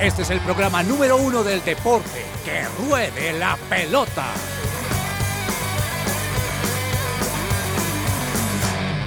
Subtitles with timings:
[0.00, 2.24] Este es el programa número uno del deporte.
[2.44, 4.26] ¡Que ruede la pelota!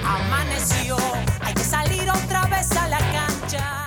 [0.04, 0.98] Amaneció,
[1.40, 3.84] hay que salir otra vez a la cancha.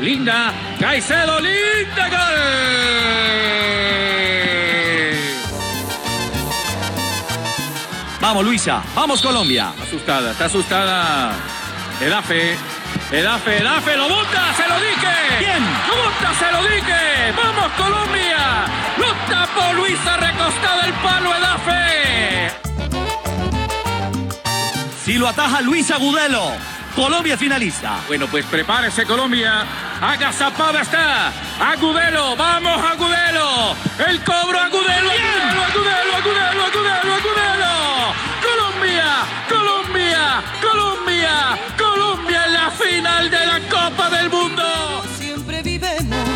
[0.00, 2.76] Linda, Caicedo, linda gol.
[8.20, 9.72] Vamos Luisa, vamos Colombia.
[9.82, 11.55] Asustada, está asustada.
[12.00, 12.56] Edafe,
[13.10, 15.14] Edafe, Edafe, lo bota, se lo dije.
[15.38, 15.64] ¿Quién?
[15.88, 17.32] Lo bota, se lo dije.
[17.34, 18.66] Vamos Colombia.
[18.98, 22.50] Lo tapó Luisa recostada el palo Edafe.
[25.04, 26.52] Si lo ataja Luis Agudelo,
[26.94, 28.00] Colombia finalista.
[28.08, 29.64] Bueno, pues prepárese Colombia.
[30.02, 31.32] Agazapada está.
[31.58, 33.74] Agudelo, vamos Agudelo.
[34.06, 38.14] El cobro Agudelo, Agudelo, Agudelo, Agudelo, Agudelo, Agudelo.
[38.42, 39.06] Colombia,
[39.48, 41.85] Colombia, Colombia, Colombia
[42.88, 44.62] final de la Copa del Mundo.
[45.18, 46.26] Siempre vivemos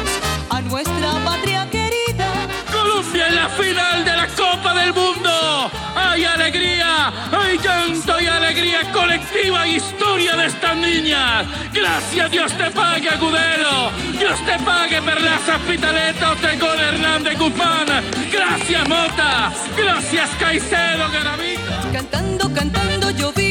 [0.50, 2.28] a nuestra patria querida.
[2.72, 5.70] Colombia en la final de la Copa del Mundo.
[5.94, 7.12] ¡Hay alegría!
[7.32, 9.66] ¡Hay llanto y alegría colectiva!
[9.66, 11.46] ¡Historia de estas niñas!
[11.72, 13.90] ¡Gracias, Dios te pague, Agudelo!
[14.18, 17.86] ¡Dios te pague, Perlaza Pitaleta, Otegón Hernández Guzmán!
[18.32, 19.52] ¡Gracias, Mota!
[19.76, 21.72] ¡Gracias, Caicedo, Garavito!
[21.92, 23.49] Cantando, cantando yo viviré.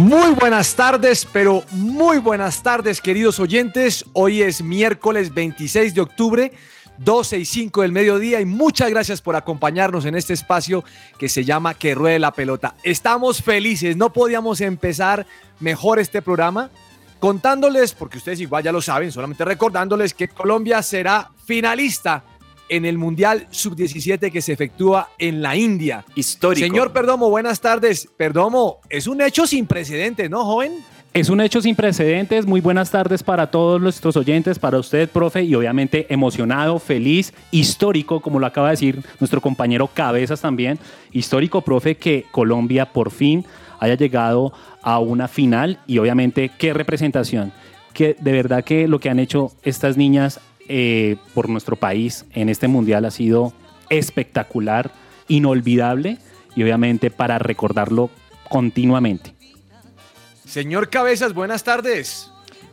[0.00, 4.06] Muy buenas tardes, pero muy buenas tardes, queridos oyentes.
[4.14, 6.52] Hoy es miércoles 26 de octubre,
[6.96, 10.84] 12 y 5 del mediodía, y muchas gracias por acompañarnos en este espacio
[11.18, 12.76] que se llama Que Ruede la Pelota.
[12.82, 15.26] Estamos felices, no podíamos empezar
[15.60, 16.70] mejor este programa
[17.18, 22.24] contándoles, porque ustedes igual ya lo saben, solamente recordándoles que Colombia será finalista
[22.70, 26.04] en el Mundial Sub-17 que se efectúa en la India.
[26.14, 26.66] Histórico.
[26.66, 28.08] Señor Perdomo, buenas tardes.
[28.16, 30.72] Perdomo, es un hecho sin precedentes, ¿no, joven?
[31.12, 32.46] Es un hecho sin precedentes.
[32.46, 38.20] Muy buenas tardes para todos nuestros oyentes, para usted, profe, y obviamente emocionado, feliz, histórico,
[38.20, 40.78] como lo acaba de decir nuestro compañero Cabezas también.
[41.10, 43.44] Histórico, profe, que Colombia por fin
[43.80, 44.52] haya llegado
[44.82, 47.52] a una final y obviamente qué representación.
[47.92, 50.38] Que de verdad que lo que han hecho estas niñas
[50.72, 53.52] eh, por nuestro país en este mundial ha sido
[53.88, 54.92] espectacular,
[55.26, 56.18] inolvidable
[56.54, 58.08] y obviamente para recordarlo
[58.48, 59.34] continuamente.
[60.44, 62.30] Señor Cabezas, buenas tardes.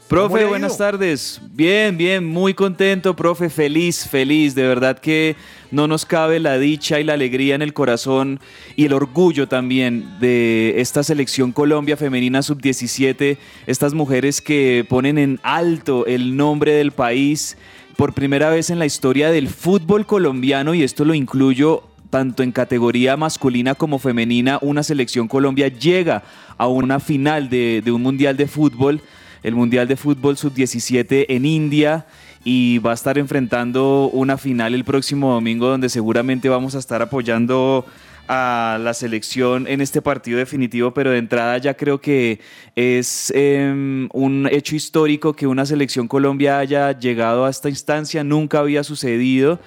[0.09, 1.41] ¿Cómo le Profe, buenas tardes.
[1.51, 4.53] Bien, bien, muy contento, profe, feliz, feliz.
[4.53, 5.35] De verdad que
[5.71, 8.39] no nos cabe la dicha y la alegría en el corazón
[8.75, 15.39] y el orgullo también de esta selección Colombia femenina sub-17, estas mujeres que ponen en
[15.43, 17.57] alto el nombre del país
[17.97, 22.51] por primera vez en la historia del fútbol colombiano y esto lo incluyo tanto en
[22.51, 26.23] categoría masculina como femenina, una selección Colombia llega
[26.57, 29.01] a una final de, de un mundial de fútbol,
[29.41, 32.05] el mundial de fútbol sub-17 en India
[32.43, 37.01] y va a estar enfrentando una final el próximo domingo donde seguramente vamos a estar
[37.01, 37.85] apoyando
[38.27, 42.39] a la selección en este partido definitivo, pero de entrada ya creo que
[42.75, 48.59] es em, un hecho histórico que una selección Colombia haya llegado a esta instancia, nunca
[48.59, 49.59] había sucedido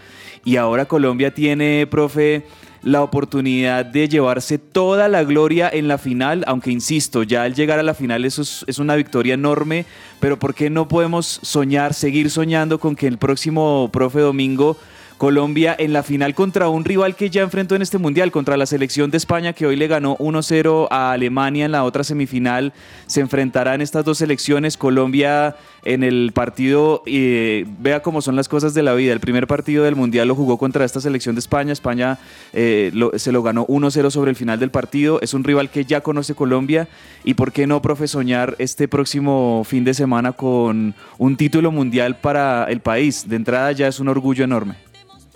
[0.45, 2.45] y ahora Colombia tiene, profe,
[2.83, 7.79] la oportunidad de llevarse toda la gloria en la final, aunque insisto, ya al llegar
[7.79, 9.85] a la final eso es, es una victoria enorme,
[10.19, 14.79] pero ¿por qué no podemos soñar, seguir soñando con que el próximo, profe Domingo,
[15.21, 18.65] Colombia en la final contra un rival que ya enfrentó en este mundial, contra la
[18.65, 22.73] selección de España que hoy le ganó 1-0 a Alemania en la otra semifinal.
[23.07, 24.79] Se enfrentarán estas dos selecciones.
[24.79, 29.13] Colombia en el partido, eh, vea cómo son las cosas de la vida.
[29.13, 31.71] El primer partido del mundial lo jugó contra esta selección de España.
[31.75, 32.19] España
[32.55, 35.21] eh, lo- se lo ganó 1-0 sobre el final del partido.
[35.21, 36.89] Es un rival que ya conoce Colombia.
[37.25, 42.17] Y por qué no, profe, soñar este próximo fin de semana con un título mundial
[42.17, 43.29] para el país.
[43.29, 44.77] De entrada ya es un orgullo enorme.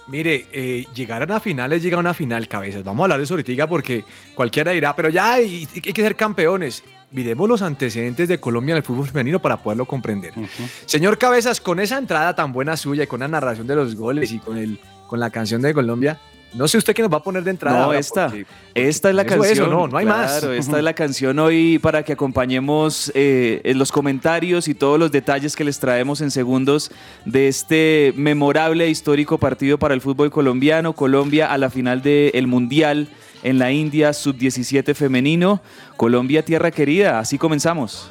[0.07, 2.85] Mire, eh, llegar a una final es llegar a una final, cabezas.
[2.85, 4.05] Vamos a hablar de eso ahorita porque
[4.35, 6.83] cualquiera dirá, pero ya hay, hay que ser campeones.
[7.11, 10.35] Miremos los antecedentes de Colombia en el fútbol femenino para poderlo comprender.
[10.85, 14.33] Señor Cabezas, con esa entrada tan buena suya y con la narración de los goles
[14.33, 16.19] y con, el, con la canción de Colombia,
[16.55, 17.87] no sé usted qué nos va a poner de entrada.
[17.87, 18.27] No, esta.
[18.29, 19.53] porque- Esta es la canción.
[19.53, 20.43] eso, no, no hay más.
[20.43, 25.13] Esta es la canción hoy para que acompañemos eh, en los comentarios y todos los
[25.13, 26.91] detalles que les traemos en segundos
[27.25, 30.93] de este memorable e histórico partido para el fútbol colombiano.
[30.93, 33.09] Colombia a la final del Mundial
[33.43, 35.61] en la India, sub-17 femenino.
[35.97, 37.19] Colombia, tierra querida.
[37.19, 38.11] Así comenzamos.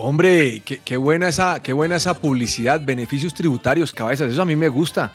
[0.00, 4.54] Hombre, qué, qué buena esa, qué buena esa publicidad, beneficios tributarios, cabezas, eso a mí
[4.54, 5.10] me gusta.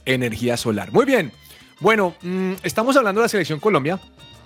[0.04, 0.90] Energía solar.
[0.92, 1.30] Muy bien.
[1.78, 4.00] Bueno, mm, estamos hablando de la selección Colombia.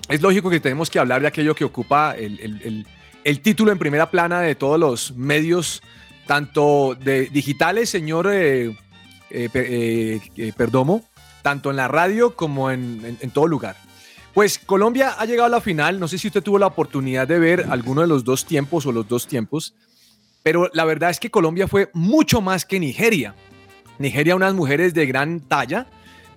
[0.09, 2.87] Es lógico que tenemos que hablar de aquello que ocupa el, el- el-
[3.25, 5.82] el título en primera plana de todos los medios,
[6.26, 8.76] tanto de digitales, señor eh,
[10.57, 11.03] Perdomo,
[11.43, 13.77] tanto en la radio como en, en- en todo lugar.
[14.33, 16.01] Pues Colombia ha llegado a la final.
[16.01, 18.93] No sé si usted tuvo la oportunidad de ver alguno de los dos tiempos o
[18.93, 19.75] los dos tiempos,
[20.43, 23.35] pero la verdad es que Colombia fue mucho más que Nigeria.
[23.99, 25.87] Nigeria, unas mujeres de gran talla,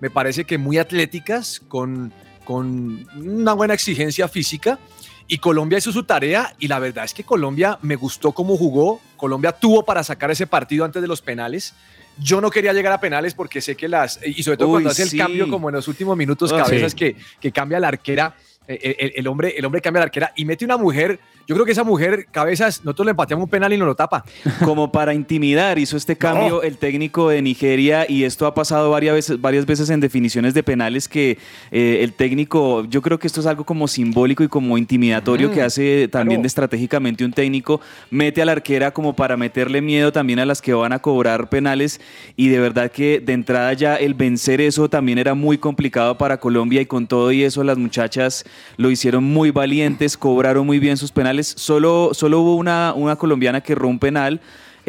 [0.00, 2.12] me parece que muy atléticas, con,
[2.44, 4.78] con una buena exigencia física.
[5.26, 9.00] Y Colombia hizo su tarea y la verdad es que Colombia me gustó cómo jugó.
[9.16, 11.74] Colombia tuvo para sacar ese partido antes de los penales.
[12.20, 14.18] Yo no quería llegar a penales porque sé que las...
[14.24, 15.16] Y sobre todo Uy, cuando hace sí.
[15.18, 16.98] el cambio como en los últimos minutos, Ah, cabezas sí.
[16.98, 18.34] que, que cambia la arquera.
[18.68, 21.18] El, el hombre, el hombre cambia la arquera y mete una mujer.
[21.46, 24.24] Yo creo que esa mujer, cabezas, nosotros le empateamos un penal y nos lo tapa.
[24.64, 29.14] Como para intimidar, hizo este cambio el técnico de Nigeria y esto ha pasado varias
[29.14, 31.38] veces, varias veces en definiciones de penales que
[31.70, 35.52] eh, el técnico, yo creo que esto es algo como simbólico y como intimidatorio Mm,
[35.52, 36.46] que hace también claro.
[36.46, 37.80] estratégicamente un técnico,
[38.10, 41.48] mete a la arquera como para meterle miedo también a las que van a cobrar
[41.48, 42.00] penales
[42.36, 46.38] y de verdad que de entrada ya el vencer eso también era muy complicado para
[46.38, 48.44] Colombia y con todo y eso las muchachas
[48.76, 53.60] lo hicieron muy valientes, cobraron muy bien sus penales, solo, solo hubo una, una colombiana
[53.60, 54.40] que erró un penal.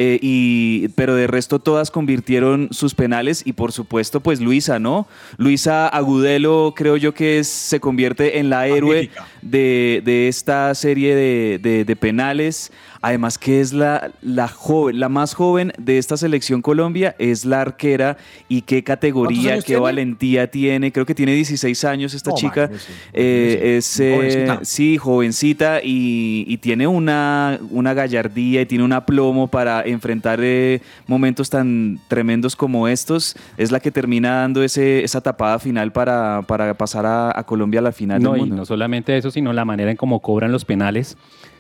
[0.01, 5.07] eh, y, pero de resto todas convirtieron sus penales y por supuesto pues Luisa, ¿no?
[5.35, 9.27] Luisa Agudelo creo yo que es- se convierte en la héroe Magnífica.
[9.41, 12.71] de, de esta serie de, de- de penales.
[13.01, 17.61] Además que es la, la joven, la más joven de esta selección Colombia, es la
[17.61, 18.17] arquera
[18.49, 19.81] y qué ¿Cuántos categoría, qué tiene?
[19.81, 20.91] valentía tiene.
[20.91, 22.69] Creo que tiene 16 años esta chica.
[23.13, 24.59] Eh, es, eh, Jovencita.
[24.65, 30.81] sí, jovencita y, y tiene una, una gallardía y tiene un aplomo para enfrentar eh,
[31.07, 33.35] momentos tan tremendos como estos.
[33.57, 37.79] Es la que termina dando ese, esa tapada final para, para pasar a, a Colombia
[37.79, 38.55] a la final No, del y mundo.
[38.57, 41.15] no solamente eso, sino la manera en cómo cobran los penales.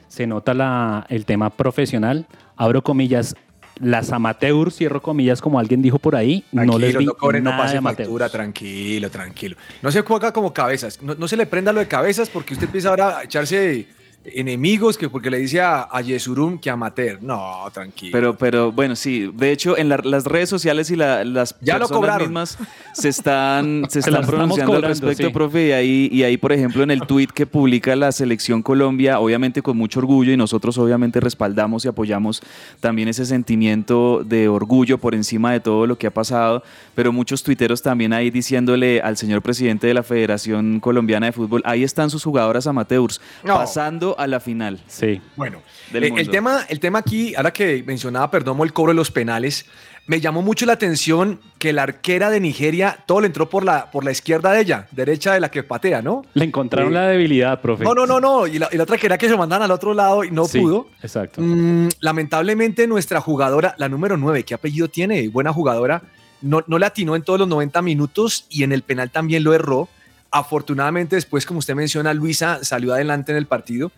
[0.09, 2.27] Se nota la, el tema profesional.
[2.57, 3.35] Abro comillas,
[3.79, 7.51] las amateurs, cierro comillas, como alguien dijo por ahí, no les vi no cobren, no
[7.51, 9.55] nada de pase factura, tranquilo, tranquilo.
[9.81, 12.65] No se juega como cabezas, no, no se le prenda lo de cabezas porque usted
[12.65, 13.87] empieza ahora a echarse
[14.35, 17.21] enemigos que porque le dice a, a Yesurum que amateur.
[17.21, 18.11] No, tranquilo.
[18.11, 19.31] Pero, pero bueno, sí.
[19.33, 22.27] De hecho, en la- las redes sociales y la- las Ya lo personas cobraron.
[22.27, 22.57] mismas
[22.93, 25.33] se están, se están pronunciando al respecto, sí.
[25.33, 25.67] profe.
[25.67, 29.61] Y ahí, y ahí, por ejemplo, en el tweet que publica la Selección Colombia, obviamente
[29.61, 32.41] con mucho orgullo, y nosotros obviamente respaldamos y apoyamos
[32.79, 36.63] también ese sentimiento de orgullo por encima de todo lo que ha pasado.
[36.95, 41.61] Pero muchos tuiteros también ahí diciéndole al señor presidente de la Federación Colombiana de Fútbol,
[41.65, 43.55] ahí están sus jugadoras amateurs, No.
[43.55, 44.79] pasando a la final.
[44.87, 45.21] Sí.
[45.35, 45.61] Bueno,
[45.91, 49.11] Del eh, el, tema, el tema aquí, ahora que mencionaba, Perdomo, el cobro de los
[49.11, 49.65] penales,
[50.07, 53.91] me llamó mucho la atención que la arquera de Nigeria, todo le entró por la,
[53.91, 56.23] por la izquierda de ella, derecha de la que patea, ¿no?
[56.33, 56.95] Le encontraron Sí.
[56.95, 57.83] la debilidad, profe.
[57.83, 58.47] No, no, no, no.
[58.47, 60.45] Y la, y la otra que era que se mandan al otro lado y no
[60.45, 60.87] Sí, pudo.
[61.03, 61.41] Exacto.
[61.41, 65.27] Mm, lamentablemente nuestra jugadora, la número 9, ¿qué apellido tiene?
[65.29, 66.01] Buena jugadora,
[66.41, 69.53] no, no le atinó en todos los 90 minutos y en el penal también lo
[69.53, 69.89] erró.
[70.31, 73.91] Afortunadamente después, como usted menciona, Luisa salió adelante en el partido.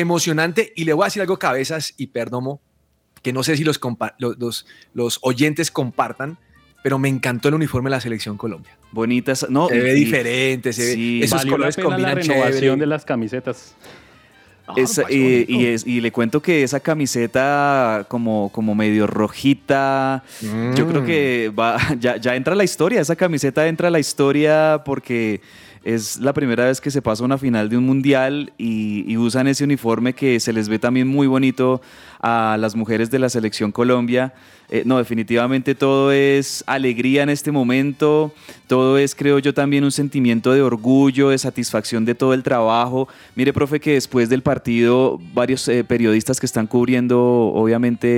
[0.00, 2.60] Emocionante y le voy a decir algo cabezas y perdomo,
[3.22, 3.80] que no sé si los,
[4.18, 6.38] los, los- los oyentes compartan,
[6.82, 8.78] pero me encantó el uniforme de la selección Colombia.
[8.92, 11.20] Bonitas, no, Se ve y- diferente, se ve, sí.
[11.22, 12.80] esos Valió colores la pena la combinan renovación chévere.
[12.80, 13.74] de las camisetas.
[14.74, 15.04] Pareció
[15.48, 20.22] y, es- y le cuento que esa camiseta como, como medio rojita,
[20.74, 21.06] yo creo Mm.
[21.06, 25.40] que va, ya, ya entra a la historia, esa camiseta entra a la historia porque
[25.84, 29.46] es la primera vez que se pasa una final de un mundial y, y usan
[29.46, 31.80] ese uniforme que se les ve también muy bonito
[32.20, 34.34] a las mujeres de la selección Colombia.
[34.70, 38.34] Eh, no, definitivamente todo es alegría en este momento,
[38.66, 43.08] todo es, creo yo, también un sentimiento de orgullo, de satisfacción de todo el trabajo.
[43.34, 48.08] Mire, profe, que después del partido, varios eh, periodistas que están cubriendo, obviamente,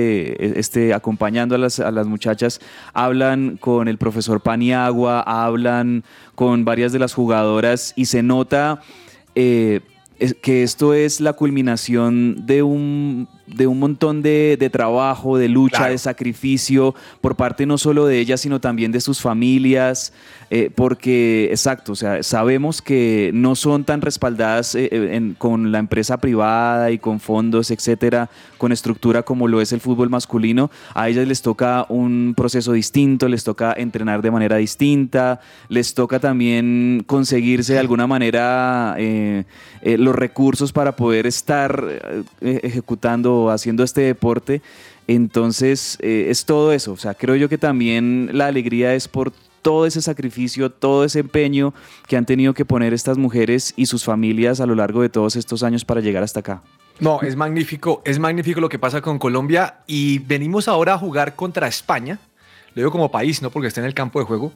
[0.45, 2.59] e- este, acompañando a las, a las muchachas,
[2.93, 6.03] hablan con el profesor Paniagua, hablan
[6.35, 8.81] con varias de las jugadoras y se nota...
[9.35, 9.79] eh,
[10.43, 15.77] que esto es la culminación de un, de un montón de, de trabajo, de lucha,
[15.77, 15.91] Claro.
[15.93, 20.13] de sacrificio por parte no solo de ellas, sino también de sus familias,
[20.49, 25.71] eh, porque, exacto, o sea, sabemos que no son tan respaldadas eh, eh, en- con
[25.71, 30.69] la empresa privada y con fondos, etcétera, con estructura como lo es el fútbol masculino.
[30.93, 36.19] A ellas les toca un proceso distinto, les toca entrenar de manera distinta, les toca
[36.19, 39.45] también conseguirse de alguna manera eh,
[39.83, 41.83] los recursos para poder estar
[42.41, 42.81] eh,
[43.49, 44.61] haciendo este deporte.
[45.07, 46.91] Entonces, eh, es todo eso.
[46.91, 51.19] O sea, creo yo que también la alegría es por todo ese sacrificio, todo ese
[51.19, 51.73] empeño
[52.07, 55.35] que han tenido que poner estas mujeres y sus familias a lo largo de todos
[55.35, 56.61] estos años para llegar hasta acá.
[56.99, 61.35] No, es magnífico, es magnífico lo que pasa con Colombia y venimos ahora a jugar
[61.35, 62.19] contra España,
[62.73, 64.51] lo digo como país, no porque esté en el campo de juego,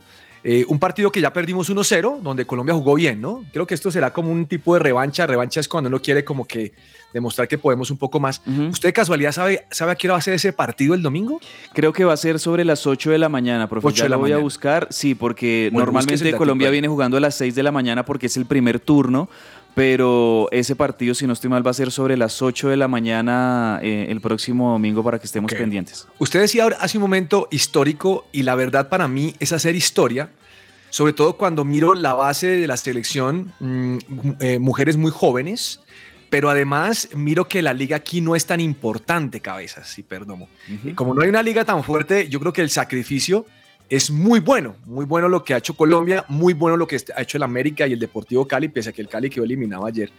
[0.47, 3.43] Eh, un partido que ya perdimos 1-0, donde Colombia jugó bien, ¿no?
[3.51, 6.45] Creo que esto será como un tipo de revancha, revancha es cuando uno quiere como
[6.45, 6.71] que
[7.15, 8.41] demostrar que podemos un poco más.
[8.45, 11.39] ¿Usted de casualidad sabe, sabe a qué hora va a ser ese partido el domingo?
[11.73, 13.87] Creo que va a ser sobre las 8 de la mañana, profe.
[13.87, 17.15] 8 Ya de la lo voy a buscar, sí, porque Bueno, normalmente Colombia viene jugando
[17.15, 19.29] a las 6 de la mañana porque es el primer turno,
[19.75, 22.89] pero ese partido, si no estoy mal, va a ser sobre las 8 de la
[22.89, 26.07] mañana eh, el próximo domingo para que estemos pendientes.
[26.19, 30.29] Usted decía ahora- hace un momento histórico y la verdad para mí es hacer historia,
[30.89, 33.97] sobre todo cuando miro la base de la selección, mm,
[34.39, 35.81] eh, mujeres muy jóvenes,
[36.29, 40.49] pero además miro que la liga aquí no es tan importante, cabezas, si perdomo.
[40.95, 43.45] Como no hay una liga tan fuerte, yo creo que el sacrificio
[43.89, 47.21] es muy bueno, muy bueno lo que ha hecho Colombia, muy bueno lo que ha
[47.21, 50.11] hecho el América y el Deportivo Cali, pese a que el Cali quedó eliminado ayer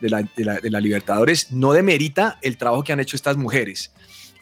[0.00, 3.36] de la, de la- de la Libertadores, no demerita el trabajo que han hecho estas
[3.36, 3.92] mujeres.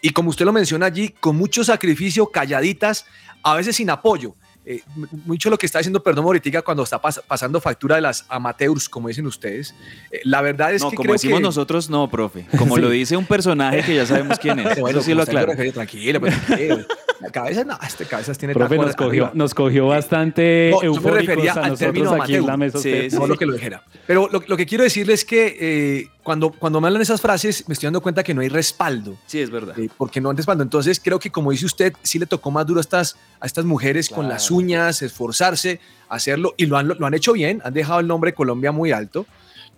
[0.01, 3.07] Y como usted lo menciona allí, con mucho sacrificio, calladitas,
[3.45, 4.35] a veces sin apoyo.
[4.65, 4.81] Eh,
[5.27, 8.89] mucho lo que está diciendo Perdón Moritica cuando está pas- pasando factura de las amateurs,
[8.89, 9.75] como dicen ustedes.
[10.11, 11.43] Eh, la verdad es no, que como creo decimos que...
[11.43, 12.47] nosotros, no, profe.
[12.59, 14.79] Como lo dice un personaje que ya sabemos quién es.
[14.81, 15.53] Bueno, Eso sí lo aclaro.
[15.73, 16.87] Tranquilo, pues, tranquilo.
[17.21, 21.11] La cabeza, no, este cabezas tiene Profe, nos cogió, nos cogió bastante No, yo me
[21.13, 22.83] refería a al término aquí en la amateur.
[22.83, 23.03] mesa.
[23.03, 23.17] Sí, sí.
[23.17, 23.85] No lo que lo dijera.
[24.07, 27.65] Pero lo, lo que quiero decirles es que eh, cuando, cuando me hablan esas frases,
[27.69, 29.17] me estoy dando cuenta que no hay respaldo.
[29.27, 29.79] Sí, es verdad.
[29.79, 30.63] eh, porque no hay respaldo.
[30.63, 33.65] Entonces, creo que como dice usted, sí le tocó más duro a estas, a estas
[33.65, 38.01] mujeres con las uñas, esforzarse, hacerlo, y lo han, lo han hecho bien, han dejado
[38.01, 39.27] el nombre de Colombia muy alto.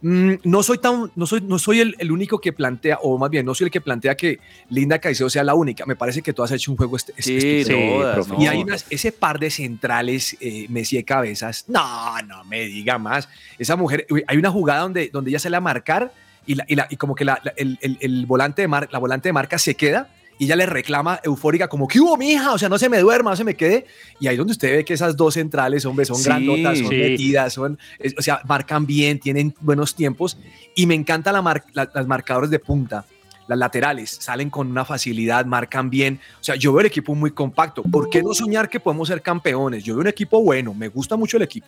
[0.02, 3.30] Mm, no soy tan, no soy, no soy el, el único que plantea, o más
[3.30, 5.86] bien, no soy el que plantea que Linda Caicedo sea la única.
[5.86, 7.94] Me parece que tú has hecho un juego este, Sí, estupendo.
[8.00, 8.32] todas, profe.
[8.34, 8.42] no.
[8.42, 12.98] Y hay unas- ese par de centrales, eh, Messi de cabezas, no, no me diga
[12.98, 13.28] más.
[13.58, 16.12] Esa mujer, hay una jugada donde, donde ella sale a marcar
[16.46, 18.98] y, la- y, la- y como que la, el, el- el volante de mar- la
[18.98, 20.08] volante de marca se queda
[20.38, 22.52] y ella le reclama eufórica como, ¿qué hubo, mija?
[22.52, 23.86] O sea, no se me duerma, no se me quede.
[24.18, 26.96] Y ahí donde usted ve que esas dos centrales, hombre, son Sí, grandotas, son sí.
[26.96, 30.36] metidas, son, es- o sea, marcan bien, tienen buenos tiempos.
[30.74, 33.04] Y me encantan la mar- la- las marcadores de punta.
[33.46, 36.18] Las laterales salen con una facilidad, marcan bien.
[36.40, 37.82] O sea, yo veo el equipo muy compacto.
[37.82, 39.84] ¿Por qué no soñar que podemos ser campeones?
[39.84, 41.66] Yo veo un equipo bueno, me gusta mucho el equipo.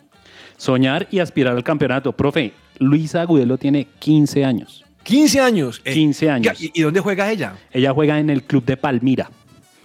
[0.57, 2.11] Soñar y aspirar al campeonato.
[2.11, 4.83] Profe, Luisa Agudelo tiene 15 años.
[5.03, 5.81] 15 años.
[5.85, 6.61] Eh, 15 años.
[6.61, 7.55] ¿Y, y dónde juega ella?
[7.71, 9.29] Ella juega en el club de Palmira.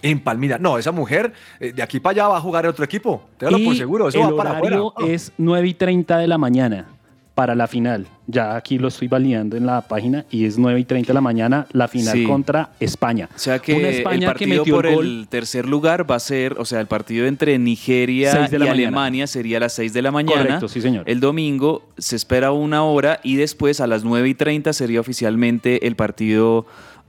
[0.01, 0.57] En Palmira.
[0.57, 3.23] No, esa mujer eh, de aquí para allá va a jugar en otro equipo.
[3.37, 4.81] Téngalo por Y seguro, eso el va para afuera.
[4.83, 6.87] horario es 9 y 30 de la mañana
[7.35, 8.07] para la final.
[8.27, 11.19] Ya aquí lo estoy validando en la página y es 9 y 30 de la
[11.21, 12.23] mañana la final Sí.
[12.25, 13.27] contra España.
[13.35, 15.05] O sea que Una el que partido metió por el gol.
[15.05, 18.71] el tercer lugar va a ser, o sea, el partido entre Nigeria y mañana.
[18.71, 20.41] Alemania sería a las 6 de la mañana.
[20.43, 21.03] Correcto, sí, señor.
[21.09, 25.87] El domingo se espera una hora y después a las 9 y 30 sería oficialmente
[25.87, 26.65] el partido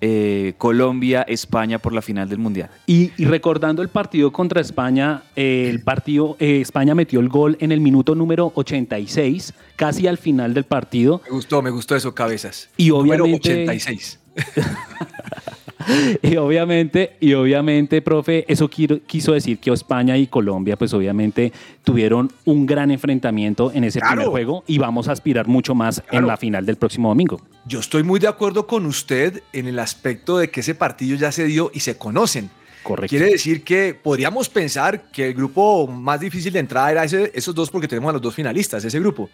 [0.06, 2.68] eh, Colombia-España por la final del Mundial.
[2.86, 7.56] Y, y recordando el partido contra España, eh, el partido, eh, España metió el gol
[7.58, 11.22] en el minuto número 86, casi al final del partido.
[11.24, 12.68] Me gustó, me gustó eso, cabezas.
[12.76, 14.20] Y Número obviamente- 86.
[16.22, 22.30] Y obviamente, y obviamente, profe, eso quiso decir que España y Colombia, pues obviamente tuvieron
[22.44, 24.14] un gran enfrentamiento en ese Claro.
[24.16, 27.40] primer juego y vamos a aspirar mucho más en la final del próximo domingo.
[27.66, 31.32] Yo estoy muy de acuerdo con usted en el aspecto de que ese partido ya
[31.32, 32.50] se dio y se conocen.
[32.82, 33.08] Correcto.
[33.16, 37.54] Quiere decir que podríamos pensar que el grupo más difícil de entrada era ese- esos
[37.54, 39.30] dos porque tenemos a los dos finalistas, ese grupo.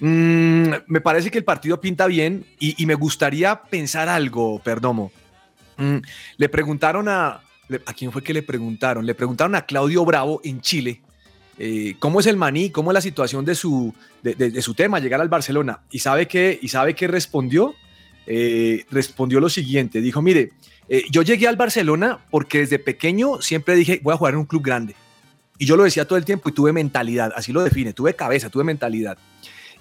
[0.00, 5.10] Mm, me parece que el partido pinta bien y, y me gustaría pensar algo, Perdomo.
[5.76, 5.98] Mm,
[6.36, 7.40] le preguntaron a,
[7.86, 9.04] ¿a quién fue que le preguntaron?
[9.06, 11.00] Le preguntaron a Claudio Bravo en Chile.
[11.58, 12.70] eh, ¿Cómo es el maní?
[12.70, 15.80] ¿Cómo es la situación de su, de su tema, llegar al Barcelona?
[15.90, 17.74] ¿Y sabe qué, y sabe qué respondió?
[18.26, 20.52] Eh, respondió lo siguiente, dijo, mire,
[20.88, 24.46] eh, yo llegué al Barcelona porque desde pequeño siempre dije, voy a jugar en un
[24.46, 24.96] club grande.
[25.58, 28.48] Y yo lo decía todo el tiempo y tuve mentalidad, así lo define, tuve cabeza,
[28.48, 29.18] tuve mentalidad.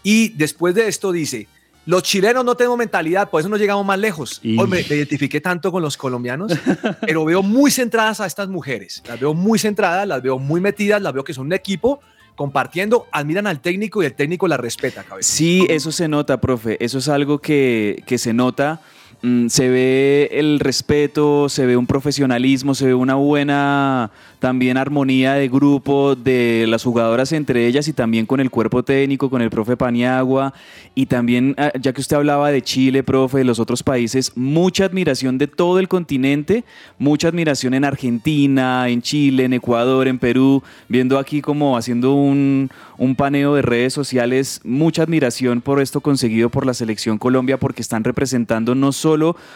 [0.04, 1.48] Y después de esto dice,
[1.86, 4.40] los chilenos no tenemos mentalidad, por eso no llegamos más lejos.
[4.44, 6.54] Y- Hoy me, me identifiqué tanto con los colombianos,
[7.02, 11.02] pero veo muy centradas a estas mujeres, las veo muy centradas, las veo muy metidas,
[11.02, 12.00] las veo que son un equipo
[12.36, 15.32] compartiendo, admiran al técnico y el técnico la respeta, cabeza.
[15.32, 16.84] Sí, eso se nota, profe.
[16.84, 18.82] Eso es algo que, que se nota.
[19.26, 25.36] Mm, se ve el respeto, se ve un profesionalismo, se ve una buena también armonía
[25.36, 29.50] de grupo de las jugadoras entre ellas y también con el cuerpo técnico, con el
[29.50, 30.54] profe Paniagua.
[30.94, 34.84] Y también, ah, ya que usted hablaba de Chile, profe, de los otros países, mucha
[34.84, 36.66] admiración de todo el continente,
[37.00, 42.70] mucha admiración en Argentina, en Chile, en Ecuador, en Perú, viendo aquí como haciendo un,
[42.98, 47.82] un paneo de redes sociales, mucha admiración por esto conseguido por la selección Colombia porque
[47.82, 49.13] están representando no solo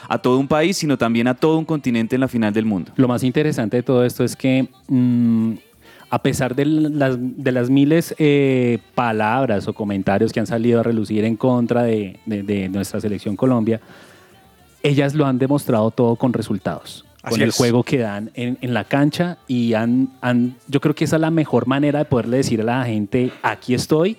[0.07, 2.91] a todo un país, sino también a todo un continente en la final del mundo.
[2.95, 5.53] Lo más interesante de todo esto es que mm,
[6.09, 10.83] a pesar de las, de las miles eh, palabras o comentarios que han salido a
[10.83, 13.81] relucir en contra de, de- de nuestra selección Colombia,
[14.83, 17.03] ellas lo han demostrado todo con resultados.
[17.23, 17.55] Así con el es.
[17.55, 21.21] juego que dan en, en la cancha y han, han- yo creo que esa es
[21.21, 24.15] la mejor manera de poderle decir a la gente, aquí estoy,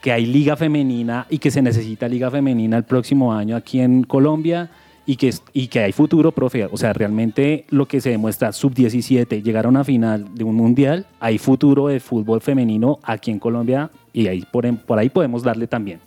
[0.00, 4.02] que hay liga femenina y que se necesita liga femenina el próximo año aquí en
[4.04, 4.70] Colombia
[5.06, 6.66] y que, y que hay futuro, profe.
[6.66, 11.06] O sea, realmente lo que se demuestra, sub-17, llegar a una final de un mundial,
[11.18, 15.66] hay futuro de fútbol femenino aquí en Colombia y ahí por, por ahí podemos darle
[15.66, 16.00] también.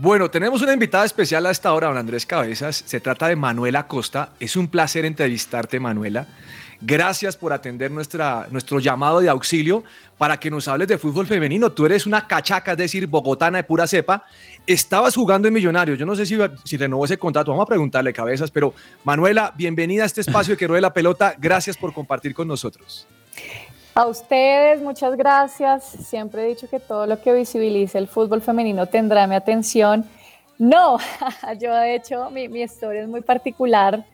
[0.00, 2.84] Bueno, tenemos una invitada especial a esta hora, don Andrés Cabezas.
[2.86, 4.30] Se trata de Manuela Costa.
[4.38, 6.28] Es un placer entrevistarte, Manuela.
[6.80, 9.82] Gracias por atender nuestra, nuestro llamado de auxilio
[10.16, 11.72] para que nos hables de fútbol femenino.
[11.72, 14.24] Tú eres una cachaca, es decir, bogotana de pura cepa.
[14.64, 15.98] Estabas jugando en Millonarios.
[15.98, 17.50] Yo no sé si, si renovó ese contrato.
[17.50, 18.52] Vamos a preguntarle, Cabezas.
[18.52, 21.34] Pero, Manuela, bienvenida a este espacio de que ruede la pelota.
[21.36, 23.08] Gracias por compartir con nosotros.
[23.94, 25.84] A ustedes, muchas gracias.
[25.84, 30.04] Siempre he dicho que todo lo que visibilice el fútbol femenino tendrá mi atención.
[30.58, 30.98] No,
[31.60, 34.04] yo de hecho, mi, mi historia es muy particular.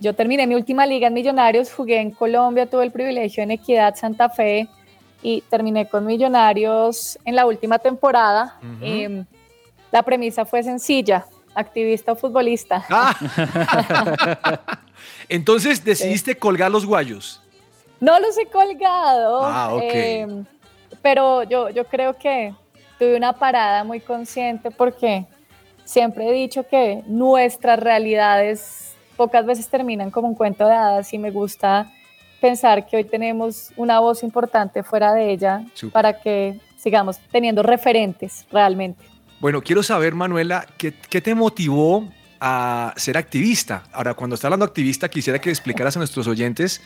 [0.00, 3.94] Yo terminé mi última liga en Millonarios, jugué en Colombia, tuve el privilegio en Equidad
[3.94, 4.68] Santa Fe
[5.22, 8.58] y terminé con Millonarios en la última temporada.
[8.80, 9.24] Em,
[9.90, 12.84] la premisa fue sencilla, activista o futbolista.
[12.90, 13.14] Ah.
[15.28, 17.40] Entonces decidiste colgar los guayos.
[18.00, 19.44] No los he colgado.
[19.44, 19.82] Ah, ok.
[19.82, 20.44] eh,
[21.00, 22.54] pero yo, yo creo que
[22.98, 25.26] tuve una parada muy consciente porque
[25.84, 31.18] siempre he dicho que nuestras realidades pocas veces terminan como un cuento de hadas y
[31.18, 31.90] me gusta
[32.40, 38.46] pensar que hoy tenemos una voz importante fuera de ella para que sigamos teniendo referentes
[38.52, 39.04] realmente.
[39.40, 42.08] Bueno, quiero saber, Manuela, ¿qué, qué te motivó
[42.40, 43.84] a ser activista?
[43.92, 46.82] Ahora, cuando está hablando activista, quisiera que explicaras a nuestros oyentes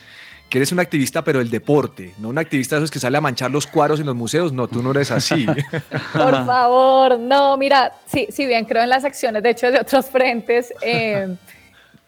[0.49, 3.21] que eres un activista, pero del deporte, no un activista de esos que sale a
[3.21, 4.51] manchar los cuadros en los museos.
[4.51, 5.45] No, tú no eres así.
[6.13, 10.07] Por favor, no, mira, sí, si bien creo en las acciones, de hecho, de otros
[10.07, 11.35] frentes, eh,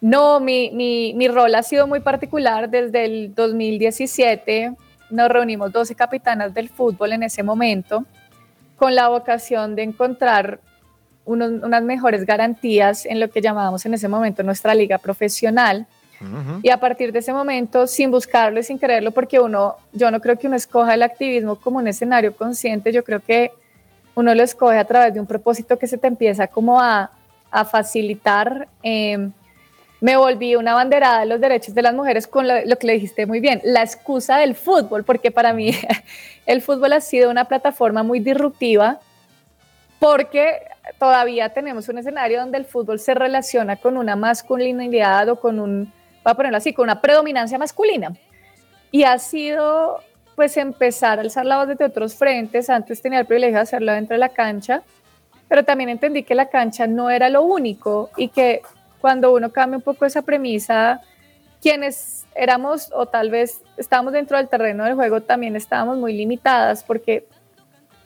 [0.02, 2.68] no, mi, mi, mi rol ha sido muy particular.
[2.68, 4.74] Desde el 2017
[5.10, 8.04] nos reunimos 12 capitanas del fútbol en ese momento
[8.76, 10.58] con la vocación de encontrar
[11.24, 15.86] unos- unas mejores garantías en lo que llamábamos en ese momento nuestra liga profesional.
[16.62, 20.20] Y a partir de ese momento, sin buscarlo y sin quererlo, porque uno, yo no
[20.20, 23.50] creo que uno escoja el activismo como un escenario consciente, yo creo que
[24.14, 27.10] uno lo escoge a través de un propósito que se te empieza como a,
[27.50, 28.68] a facilitar.
[28.84, 29.30] eh,
[30.02, 33.24] me volví una banderada de los derechos de las mujeres con lo, que le dijiste
[33.24, 35.70] muy bien, la excusa del fútbol, porque para mí
[36.46, 38.98] el fútbol ha sido una plataforma muy disruptiva
[40.00, 40.58] porque
[40.98, 45.84] todavía tenemos un escenario donde el fútbol se relaciona con una masculinidad o con un,
[46.24, 48.12] voy a ponerlo así, con una predominancia masculina.
[48.90, 50.00] Y ha sido
[50.34, 52.68] pues empezar a alzar la voz desde otros frentes.
[52.70, 54.82] Antes tenía el privilegio de hacerlo dentro de la cancha,
[55.46, 58.62] pero también entendí que la cancha no era lo único y que
[59.02, 61.02] cuando uno cambia un poco esa premisa,
[61.60, 66.82] quienes éramos o tal vez estábamos dentro del terreno del juego también estábamos muy limitadas
[66.82, 67.26] porque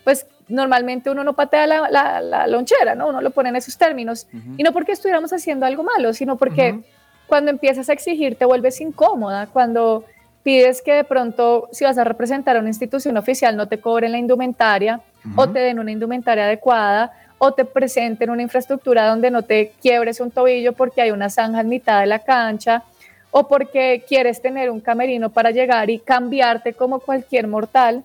[0.02, 3.08] pues normalmente uno no patea la, la- la lonchera, ¿no?
[3.08, 4.26] Uno lo pone en esos términos.
[4.56, 6.84] Y no porque estuviéramos haciendo algo malo, sino porque Ujú.
[7.26, 10.04] cuando empiezas a exigir te vuelves incómoda, cuando
[10.44, 14.12] pides que de pronto si vas a representar a una institución oficial no te cobren
[14.12, 15.00] la indumentaria
[15.34, 20.20] o te den una indumentaria adecuada o te presenten una infraestructura donde no te quiebres
[20.20, 22.84] un tobillo porque hay una zanja en mitad de la cancha
[23.30, 28.02] o porque quieres tener un camerino para llegar y cambiarte como cualquier mortal,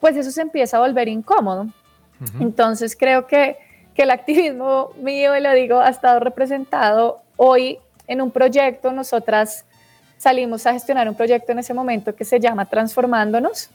[0.00, 1.66] pues eso se empieza a volver incómodo.
[2.38, 3.56] Entonces creo que,
[3.94, 8.92] que el activismo mío, y lo digo, ha estado representado hoy en un proyecto.
[8.92, 9.64] Nosotras
[10.16, 13.70] salimos a gestionar un proyecto en ese momento que se llama Transformándonos,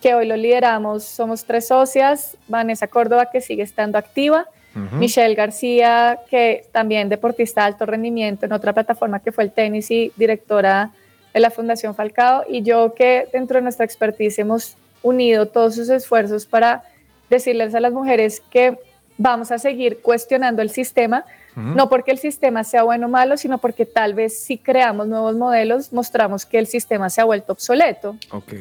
[0.00, 1.04] que hoy lo lideramos.
[1.04, 4.46] Somos tres socias, Vanessa Córdoba, que sigue estando activa,
[4.92, 9.90] Michelle García, que también deportista de alto rendimiento en otra plataforma que fue el tenis
[9.90, 10.90] y directora
[11.32, 15.88] de la Fundación Falcao, y yo que dentro de nuestra expertise hemos unido todos sus
[15.90, 16.82] esfuerzos para
[17.30, 18.78] decirles a las mujeres que
[19.16, 21.24] vamos a seguir cuestionando el sistema,
[21.56, 25.36] no porque el sistema sea bueno o malo, sino porque tal vez si creamos nuevos
[25.36, 28.16] modelos, mostramos que el sistema se ha vuelto obsoleto.
[28.32, 28.52] Ok.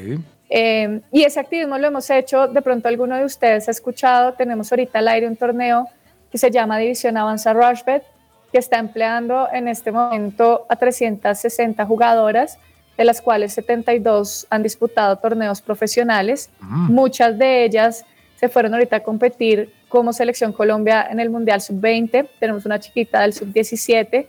[0.49, 4.71] Eh, y ese activismo lo hemos hecho, de pronto alguno de ustedes ha escuchado, tenemos
[4.71, 5.87] ahorita al aire un torneo
[6.31, 8.03] que se llama División Avanza Rushbet,
[8.51, 12.59] que está empleando en este momento a 360 jugadoras,
[12.97, 16.51] de las cuales 72 han disputado torneos profesionales.
[16.59, 22.29] Muchas de ellas se fueron ahorita a competir como selección Colombia en el Mundial Sub-20.
[22.39, 24.27] Tenemos una chiquita del Sub-17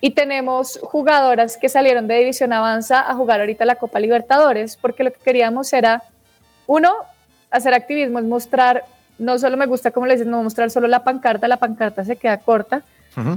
[0.00, 5.04] y tenemos jugadoras que salieron de División Avanza a jugar ahorita la Copa Libertadores, porque
[5.04, 6.02] lo que queríamos era,
[6.66, 6.92] uno,
[7.50, 8.84] hacer activismo, es mostrar,
[9.18, 12.16] no solo me gusta como les dicen, no mostrar solo la pancarta, la pancarta se
[12.16, 12.82] queda corta,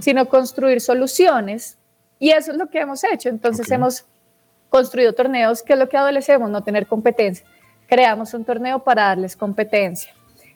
[0.02, 1.78] sino construir soluciones.
[2.20, 3.30] Y eso es lo que hemos hecho.
[3.30, 4.04] Entonces hemos
[4.68, 7.46] construido torneos, que es lo que adolecemos, no tener competencia
[7.90, 10.14] creamos un torneo para darles competencia.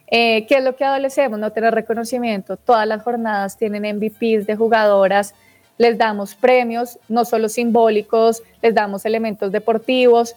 [0.07, 1.39] Eh, ¿Qué es lo que adolecemos?
[1.39, 2.55] No tener reconocimiento.
[2.55, 5.33] Todas las jornadas tienen MVPs de jugadoras,
[5.77, 10.35] les damos premios, no solo simbólicos, les damos elementos deportivos.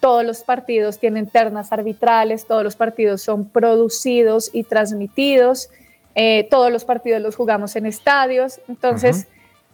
[0.00, 5.70] Todos los partidos tienen ternas arbitrales, todos los partidos son producidos y transmitidos,
[6.14, 8.60] eh, todos los partidos los jugamos en estadios.
[8.68, 9.26] Entonces,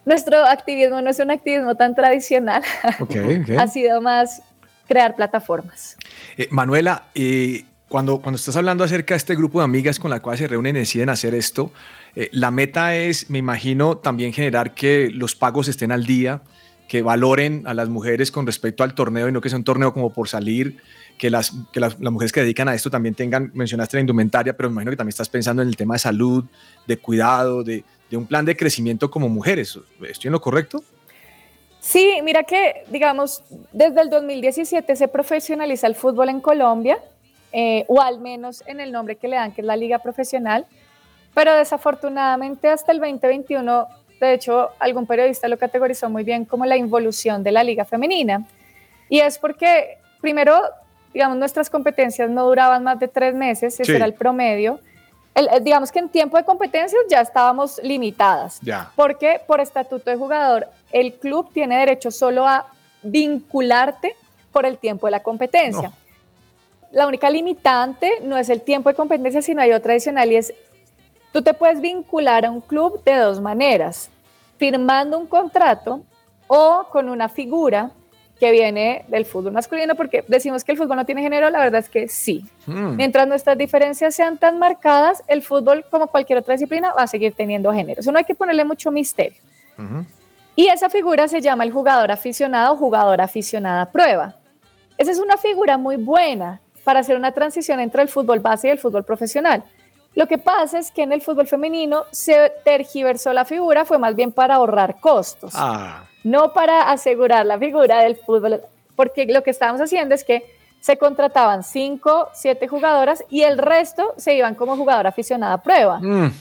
[0.05, 2.63] nuestro activismo no es un activismo tan tradicional,
[3.59, 4.43] ha sido más
[4.87, 5.97] crear plataformas.
[6.37, 10.19] Eh, Manuela, eh, cuando, cuando estás hablando acerca de este grupo de amigas con la
[10.19, 11.71] cual se reúnen y deciden hacer esto,
[12.17, 16.43] eh, la meta es, me imagino, también generar que los pagos estén al día,
[16.89, 19.95] que valoren a las mujeres con respecto al torneo y no que sea un torneo
[19.95, 20.79] como por salir,
[21.19, 24.71] que las, que las, mujeres que dedican a esto también tengan, mencionaste la indumentaria, pero
[24.71, 26.45] me imagino que también estás pensando en el tema de salud,
[26.89, 29.79] de cuidado, de, de un plan de crecimiento como mujeres.
[30.03, 30.83] ¿Estoy en lo correcto?
[31.79, 36.99] Sí, mira que, digamos, desde el 2017 se profesionaliza el fútbol en Colombia,
[37.57, 40.67] eh, o al menos en el nombre que le dan, que es la Liga Profesional,
[41.35, 43.87] pero desafortunadamente hasta el 2021,
[44.21, 48.45] de hecho, algún periodista lo categorizó muy bien como la involución de la Liga Femenina.
[49.09, 50.63] Y es porque, primero,
[51.13, 54.81] digamos, nuestras competencias no duraban más de tres meses, ese era el promedio.
[55.63, 58.91] digamos que en tiempo de competencias ya estábamos limitadas, ya.
[58.97, 62.67] porque por estatuto de jugador el club tiene derecho solo a
[63.05, 64.17] vincularte
[64.51, 65.93] por el tiempo de la competencia.
[66.95, 70.55] La única limitante no es el tiempo de competencia, sino hay otra adicional y es,
[71.33, 74.11] tú te puedes vincular a un club de dos maneras,
[74.59, 76.05] firmando un contrato
[76.47, 77.91] o con una figura
[78.39, 81.81] que viene del fútbol masculino, porque decimos que el fútbol no tiene género, la verdad
[81.81, 82.45] es que sí.
[82.65, 82.95] Hmm.
[82.95, 87.33] Mientras nuestras diferencias sean tan marcadas, el fútbol, como cualquier otra disciplina, va a seguir
[87.33, 88.03] teniendo género.
[88.03, 89.41] Eso no hay que ponerle mucho misterio.
[90.55, 94.37] Y esa figura se llama el jugador aficionado o jugadora aficionada prueba.
[94.97, 98.71] Esa es una figura muy buena para hacer una transición entre el fútbol base y
[98.71, 99.65] el fútbol profesional.
[100.15, 104.15] Lo que pasa es que en el fútbol femenino se tergiversó la figura, fue más
[104.15, 106.05] bien para ahorrar costos, ah.
[106.23, 108.61] no para asegurar la figura del fútbol,
[108.95, 110.45] porque lo que estábamos haciendo es que
[110.81, 115.99] se contrataban cinco, siete jugadoras y el resto se iban como jugadora aficionada prueba.
[115.99, 116.33] Mm.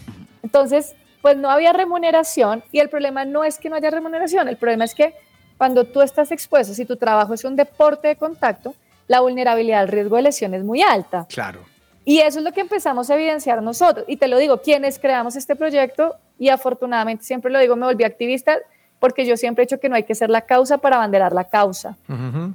[0.43, 4.57] Entonces, pues no había remuneración y el problema no es que no haya remuneración, el
[4.57, 5.15] problema es que
[5.57, 8.75] cuando tú estás expuesto, si tu trabajo es un deporte de contacto,
[9.07, 11.25] la vulnerabilidad al riesgo de lesión es muy alta.
[11.29, 11.59] Claro.
[12.05, 14.05] Y eso es lo que empezamos a evidenciar nosotros.
[14.07, 18.03] Y te lo digo, quienes creamos este proyecto, y afortunadamente siempre lo digo, me volví
[18.03, 18.57] activista
[18.99, 21.43] porque yo siempre he dicho que no hay que ser la causa para abanderar la
[21.43, 21.97] causa.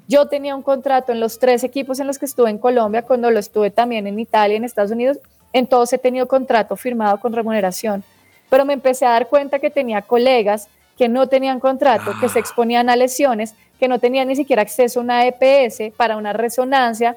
[0.06, 3.30] Yo tenía un contrato en los tres equipos en los que estuve en Colombia, cuando
[3.30, 5.18] lo estuve también en Italia, en Estados Unidos,
[5.52, 8.02] en todos he tenido contrato firmado con remuneración
[8.48, 12.38] pero me empecé a dar cuenta que tenía colegas que no tenían contrato, que se
[12.38, 12.40] ah.
[12.40, 17.16] exponían a lesiones, que no tenían ni siquiera acceso a una EPS para una resonancia,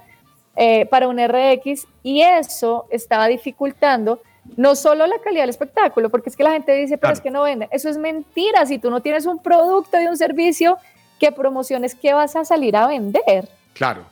[0.55, 4.21] eh, para un RX, y eso estaba dificultando
[4.57, 7.31] no solo la calidad del espectáculo, porque es que la gente dice, pero es que
[7.31, 7.67] no vende.
[7.71, 8.65] Eso es mentira.
[8.65, 10.77] Si tú no tienes un producto y un servicio
[11.19, 13.47] que promociones, ¿qué vas a salir a vender?
[13.73, 14.03] Claro.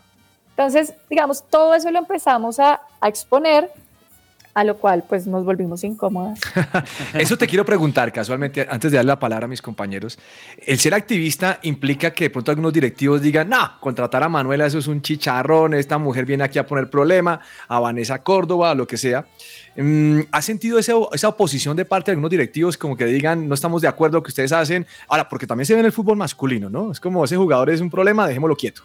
[0.52, 3.72] Entonces, digamos, todo eso lo empezamos a, a exponer
[4.60, 6.38] a lo cual pues nos volvimos incómodas.
[7.14, 10.20] Eso te quiero preguntar casualmente, antes de darle la palabra a mis compañeros.
[10.58, 14.78] El ser activista implica que de pronto algunos directivos digan, no, contratar a Manuela eso
[14.78, 18.98] es un chicharrón, esta mujer viene aquí a poner problema, a Vanessa Córdoba, lo que
[18.98, 19.26] sea.
[19.78, 23.56] Mm, ¿Has sentido esa, esa oposición de parte de algunos directivos como que digan, no
[23.56, 24.86] estamos de acuerdo con lo que ustedes hacen?
[25.08, 26.92] Ahora, porque también se ve en el fútbol masculino, ¿no?
[26.92, 28.82] Es como ese jugador es un problema, dejémoslo quieto.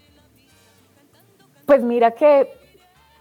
[1.66, 2.46] Pues mira que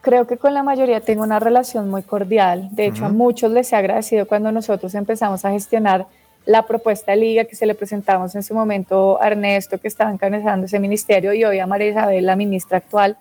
[0.03, 2.67] creo que con la mayoría tengo una relación muy cordial.
[2.71, 6.05] De hecho, a muchos les he agradecido cuando nosotros empezamos a gestionar
[6.45, 10.11] la propuesta de liga que se le presentamos en su momento a Ernesto, que estaba
[10.11, 13.15] encabezando ese ministerio, y hoy a María Isabel, la ministra actual.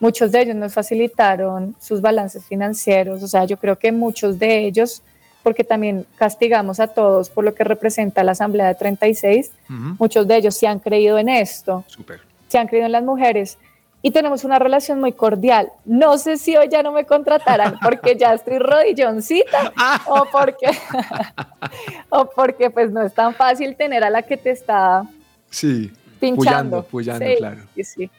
[0.00, 3.22] Muchos de ellos nos facilitaron sus balances financieros.
[3.22, 5.00] O sea, yo creo que muchos de ellos,
[5.42, 9.50] porque también castigamos a todos por lo que representa la Asamblea de 36,
[9.98, 11.84] muchos de ellos sí han creído en esto.
[11.86, 12.20] Súper.
[12.48, 13.56] Se han creído en las mujeres
[14.02, 15.70] y tenemos una relación muy cordial.
[15.84, 19.72] No sé si hoy ya no me contratarán porque ya estoy rodilloncita
[20.06, 20.66] o porque,
[22.10, 25.04] o porque pues no es tan fácil tener a la que te está
[25.50, 26.82] Sí, pinchando.
[26.82, 27.60] puyando, puyando, Sí, claro.
[27.74, 28.10] sí, sí.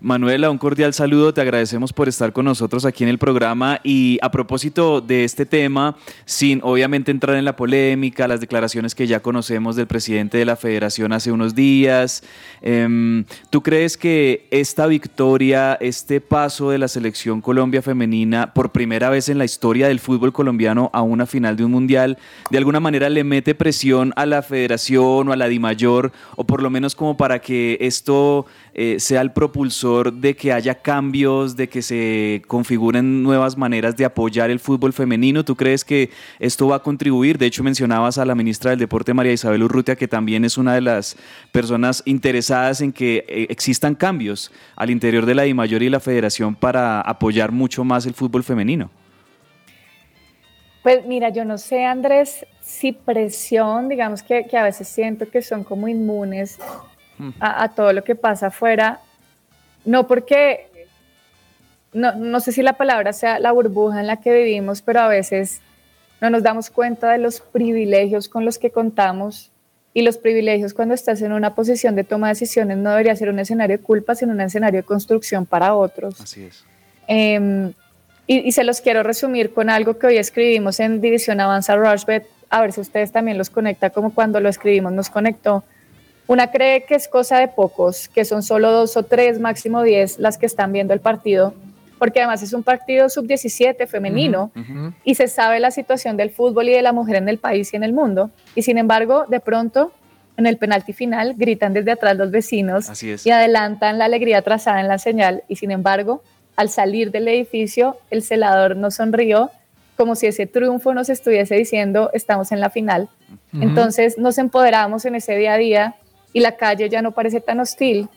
[0.00, 3.80] Manuela, un cordial saludo, te agradecemos por estar con nosotros aquí en el programa.
[3.82, 9.06] Y a propósito de este tema, sin obviamente entrar en la polémica, las declaraciones que
[9.06, 12.22] ya conocemos del presidente de la federación hace unos días,
[12.62, 19.10] em, ¿tú crees que esta victoria, este paso de la selección Colombia femenina por primera
[19.10, 22.18] vez en la historia del fútbol colombiano a una final de un mundial,
[22.50, 26.62] de alguna manera le mete presión a la federación o a la DIMAYOR o por
[26.62, 28.46] lo menos como para que esto
[28.80, 34.04] eh, sea el propulsor de que haya cambios, de que se configuren nuevas maneras de
[34.04, 35.44] apoyar el fútbol femenino?
[35.44, 37.38] ¿Tú crees que esto va a contribuir?
[37.38, 40.76] De hecho, mencionabas a la ministra del Deporte, María Isabel Urrutia, que también es una
[40.76, 41.16] de las
[41.50, 46.54] personas interesadas en que eh, existan cambios al interior de la DIMAYOR y la federación
[46.54, 48.90] para apoyar mucho más el fútbol femenino.
[50.84, 55.42] Pues mira, yo no sé, Andrés, si presión, digamos que, que a veces siento que
[55.42, 56.60] son como inmunes
[57.40, 59.00] a, a todo lo que pasa afuera.
[59.84, 60.66] No porque,
[61.92, 65.08] no, no sé si la palabra sea la burbuja en la que vivimos, pero a
[65.08, 65.60] veces
[66.20, 69.50] no nos damos cuenta de los privilegios con los que contamos
[69.94, 73.30] y los privilegios cuando estás en una posición de toma de decisiones no debería ser
[73.30, 76.20] un escenario de culpa, sino un escenario de construcción para otros.
[76.20, 76.64] Así es.
[77.06, 77.72] Eh,
[78.26, 82.26] y, y se los quiero resumir con algo que hoy escribimos en División Avanza Rushbet,
[82.50, 85.64] a ver si ustedes también los conecta como cuando lo escribimos nos conectó.
[86.28, 90.18] Una cree que es cosa de pocos, que son solo dos o tres, máximo diez,
[90.18, 91.54] las que están viendo el partido,
[91.98, 94.52] porque además es un partido sub-17 femenino
[95.04, 97.76] y se sabe la situación del fútbol y de la mujer en el país y
[97.76, 98.30] en el mundo.
[98.54, 99.90] Y sin embargo, de pronto,
[100.36, 103.26] en el penalti final, gritan desde atrás los vecinos Así es.
[103.26, 105.42] y adelantan la alegría trazada en la señal.
[105.48, 106.22] Y sin embargo,
[106.56, 109.50] al salir del edificio, el celador nos sonrió
[109.96, 113.08] como si ese triunfo nos estuviese diciendo estamos en la final.
[113.52, 115.94] Entonces nos empoderamos en ese día a día
[116.32, 118.08] y la calle ya no parece tan hostil.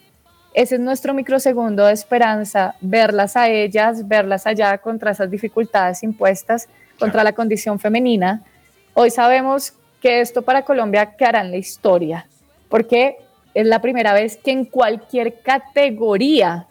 [0.53, 6.67] Ese es nuestro microsegundo de esperanza, verlas a ellas, verlas allá contra esas dificultades impuestas,
[6.99, 8.43] contra la condición femenina.
[8.93, 12.27] Hoy sabemos que esto para Colombia quedará en la historia,
[12.67, 13.17] porque
[13.53, 16.67] es la primera vez que en cualquier categoría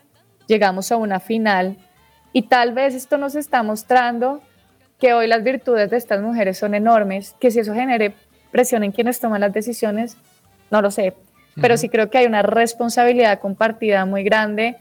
[0.46, 1.76] llegamos a una final
[2.32, 4.42] y tal vez esto nos está mostrando
[4.98, 8.14] que hoy las virtudes de estas mujeres son enormes, que si eso genere
[8.50, 10.16] presión en quienes toman las decisiones,
[10.70, 11.14] no lo sé,
[11.60, 14.76] pero sí creo que hay una responsabilidad compartida muy grande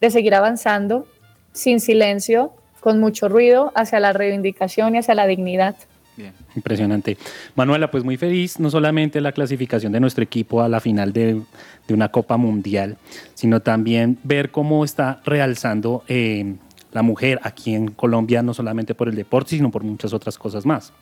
[0.00, 1.06] de seguir avanzando
[1.52, 5.76] sin silencio, con mucho ruido, hacia la reivindicación y hacia la dignidad.
[6.16, 6.32] Bien.
[6.56, 7.16] Impresionante.
[7.54, 11.40] Manuela, pues muy feliz, no solamente la clasificación de nuestro equipo a la final de,
[11.86, 12.96] de una Copa Mundial,
[13.34, 16.56] sino también ver cómo está realzando eh,
[16.92, 20.66] la mujer aquí en Colombia, no solamente por el deporte, sino por muchas otras cosas
[20.66, 20.92] más.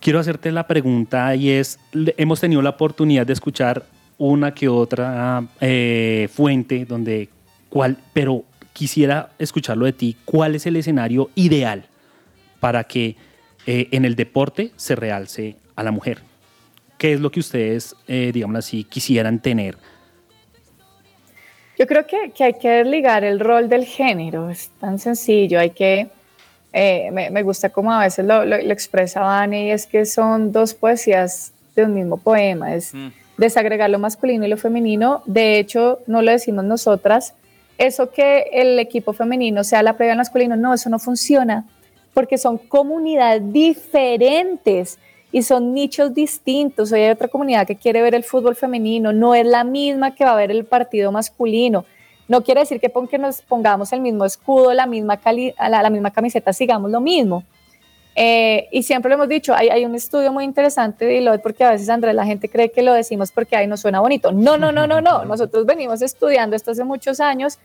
[0.00, 1.78] Quiero hacerte la pregunta y es,
[2.16, 3.84] hemos tenido la oportunidad de escuchar
[4.20, 7.30] una que otra eh, fuente donde,
[7.70, 11.86] cuál, pero quisiera escucharlo de ti, ¿cuál es el escenario ideal
[12.60, 13.16] para que
[13.66, 16.18] eh, en el deporte se realce a la mujer?
[16.98, 19.78] ¿Qué es lo que ustedes, eh, digamos así, quisieran tener?
[21.78, 25.70] Yo creo que, que hay que desligar el rol del género, es tan sencillo, hay
[25.70, 26.08] que,
[26.74, 30.04] eh, me, me gusta como a veces lo, lo, lo expresa Vane, y es que
[30.04, 32.92] son dos poesías de un mismo poema, es
[33.40, 37.32] desagregar lo masculino y lo femenino, de hecho no lo decimos nosotras,
[37.78, 41.66] eso que el equipo femenino sea la previa al masculino, no, eso no funciona,
[42.12, 44.98] porque son comunidades diferentes
[45.32, 46.92] y son nichos distintos.
[46.92, 50.26] Hoy hay otra comunidad que quiere ver el fútbol femenino, no es la misma que
[50.26, 51.86] va a ver el partido masculino.
[52.28, 55.16] No quiere decir que porque nos pongamos el mismo escudo, la misma
[56.12, 57.42] camiseta, sigamos lo mismo.
[58.16, 61.64] Eh, y siempre lo hemos dicho, hay, hay un estudio muy interesante de Deloitte porque
[61.64, 64.32] a veces, Andrés, la gente cree que lo decimos porque ahí no suena bonito.
[64.32, 65.24] No, no, no, no, no.
[65.26, 67.58] Nosotros venimos estudiando esto hace muchos años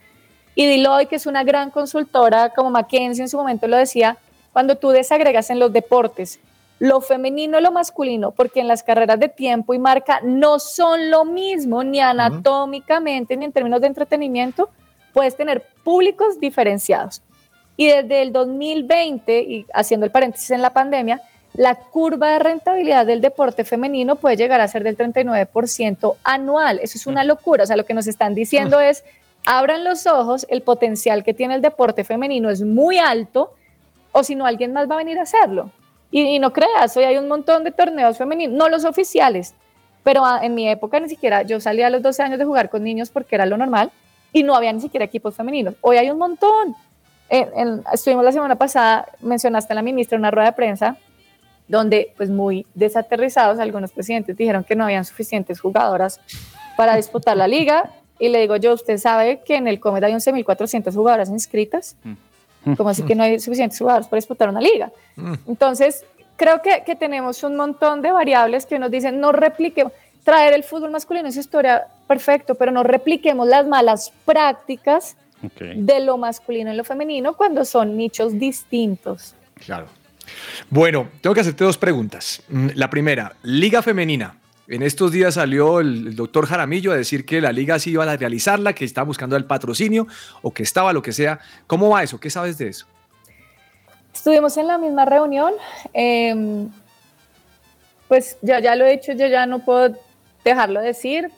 [0.53, 4.17] y Deloitte, que es una gran consultora, como McKinsey en su momento lo decía,
[4.53, 6.39] cuando tú desagregas en los deportes
[6.79, 11.09] lo femenino y lo masculino, porque en las carreras de tiempo y marca no son
[11.09, 14.69] lo mismo, ni anatómicamente, ni en términos de entretenimiento,
[15.13, 17.21] puedes tener públicos diferenciados.
[17.77, 21.21] Y desde el 2020, y haciendo el paréntesis en la pandemia,
[21.53, 26.79] la curva de rentabilidad del deporte femenino puede llegar a ser del 39% anual.
[26.81, 27.63] Eso es una locura.
[27.63, 29.03] O sea, lo que nos están diciendo es,
[29.45, 33.53] abran los ojos, el potencial que tiene el deporte femenino es muy alto,
[34.11, 35.71] o si no, alguien más va a venir a hacerlo.
[36.11, 39.53] Y, no creas, hoy hay un montón de torneos femeninos, no los oficiales,
[40.03, 42.83] pero en mi época ni siquiera, yo salía a los 12 años de jugar con
[42.83, 43.91] niños porque era lo normal
[44.31, 45.75] y no había ni siquiera equipos femeninos.
[45.81, 46.75] Hoy hay un montón
[47.29, 50.97] estuvimos la semana pasada, mencionaste a la ministra en una rueda de prensa,
[51.67, 56.19] donde pues muy desaterrizados algunos presidentes dijeron que no habían suficientes jugadoras
[56.77, 57.91] para disputar la liga.
[58.19, 61.95] Y le digo yo, ¿usted sabe que en el Comet hay 11.400 jugadoras inscritas?
[62.03, 62.73] Mm.
[62.75, 64.91] Como así que no hay suficientes jugadoras para disputar una liga?
[65.15, 65.33] Mm.
[65.47, 66.05] Entonces,
[66.37, 69.91] creo que, que, tenemos un montón de variables que nos dicen, no repliquemos,
[70.23, 75.17] traer el fútbol masculino es historia, perfecto, pero no repliquemos las malas prácticas
[75.75, 79.35] de lo masculino y lo femenino cuando son nichos distintos.
[79.65, 79.87] Claro.
[80.69, 82.41] Bueno, tengo que hacerte dos preguntas.
[82.49, 84.37] Mm, la primera, Liga Femenina.
[84.67, 88.17] En estos días salió el, doctor Jaramillo a decir que la liga sí iba a
[88.17, 90.07] realizarla, que estaba buscando el patrocinio
[90.41, 91.39] o que estaba lo que sea.
[91.67, 92.19] ¿Cómo va eso?
[92.19, 92.87] ¿Qué sabes de eso?
[94.11, 95.53] Estuvimos en la misma reunión.
[95.93, 96.69] Em,
[98.07, 99.95] pues ya, ya lo he dicho, yo ya no puedo
[100.43, 101.29] dejarlo decir.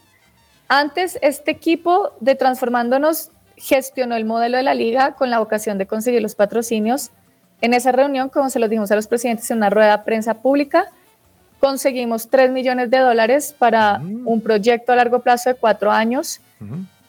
[0.70, 5.88] Antes, este equipo de Transformándonos gestionó el modelo de la liga con la vocación de
[5.88, 7.12] conseguir los patrocinios.
[7.60, 10.36] En esa reunión, como se los dijimos a los presidentes en una rueda de prensa
[10.36, 10.92] pública,
[11.60, 14.28] conseguimos 3 millones de dólares para mm.
[14.28, 16.40] un proyecto a largo plazo de cuatro años,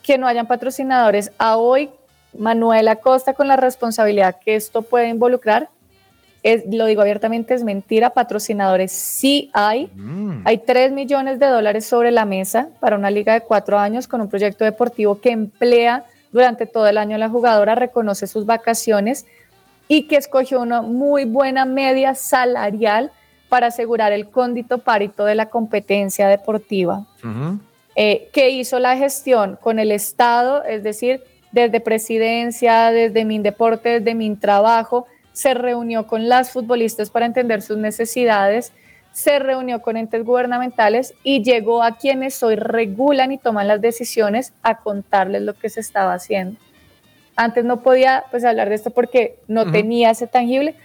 [0.03, 1.31] que no hayan patrocinadores.
[1.37, 1.89] A hoy,
[2.37, 5.69] Manuel Acosta, con la responsabilidad que esto puede involucrar,
[6.41, 9.91] es, lo digo abiertamente, es mentira, patrocinadores sí hay.
[9.95, 10.41] Mm.
[10.45, 14.21] Hay 3 millones de dólares sobre la mesa para una liga de cuatro años con
[14.21, 19.25] un proyecto deportivo que emplea durante todo el año la jugadora reconoce sus vacaciones
[19.87, 23.11] y que escogió una muy buena media salarial
[23.49, 27.05] para asegurar el cóndito parito de la competencia deportiva.
[27.95, 34.13] Eh, que hizo la gestión con el Estado, es decir, desde presidencia, desde Mindeporte, desde
[34.13, 38.71] Mintrabajo, se reunió con las futbolistas para entender sus necesidades
[39.11, 44.53] se reunió con entes gubernamentales y llegó a quienes hoy regulan y toman las decisiones
[44.63, 46.59] a contarles lo que se estaba haciendo.
[47.35, 50.75] Antes no podía pues hablar de esto porque no tenía ese tangible.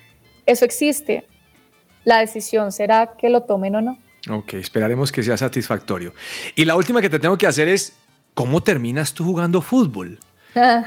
[0.47, 1.27] Eso existe.
[2.05, 3.99] La decisión será que lo tomen o no.
[4.31, 6.15] Ok, esperaremos que sea satisfactorio.
[6.55, 7.97] Y la última que te tengo que hacer es,
[8.35, 10.19] ¿cómo terminas tú jugando fútbol?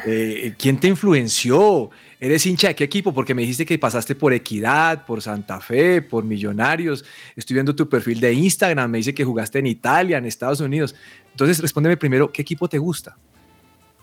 [0.05, 1.89] Eh, ¿Quién te influenció?
[2.19, 3.13] ¿Eres hincha de qué equipo?
[3.13, 7.05] Porque me dijiste que pasaste por Equidad, por Santa Fe, por Millonarios.
[7.35, 10.95] Estoy viendo tu perfil de Instagram, me dice que jugaste en Italia, en Estados Unidos.
[11.31, 13.15] Entonces, respóndeme primero, ¿qué equipo te gusta?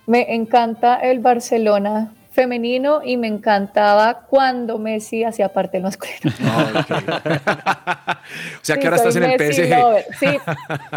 [0.06, 6.32] Me encanta el Barcelona femenino y me encantaba cuando Messi hacía parte del masculino.
[6.46, 8.20] Ah,
[8.62, 10.18] o sea que ahora estás en el PSG.
[10.18, 10.26] Sí,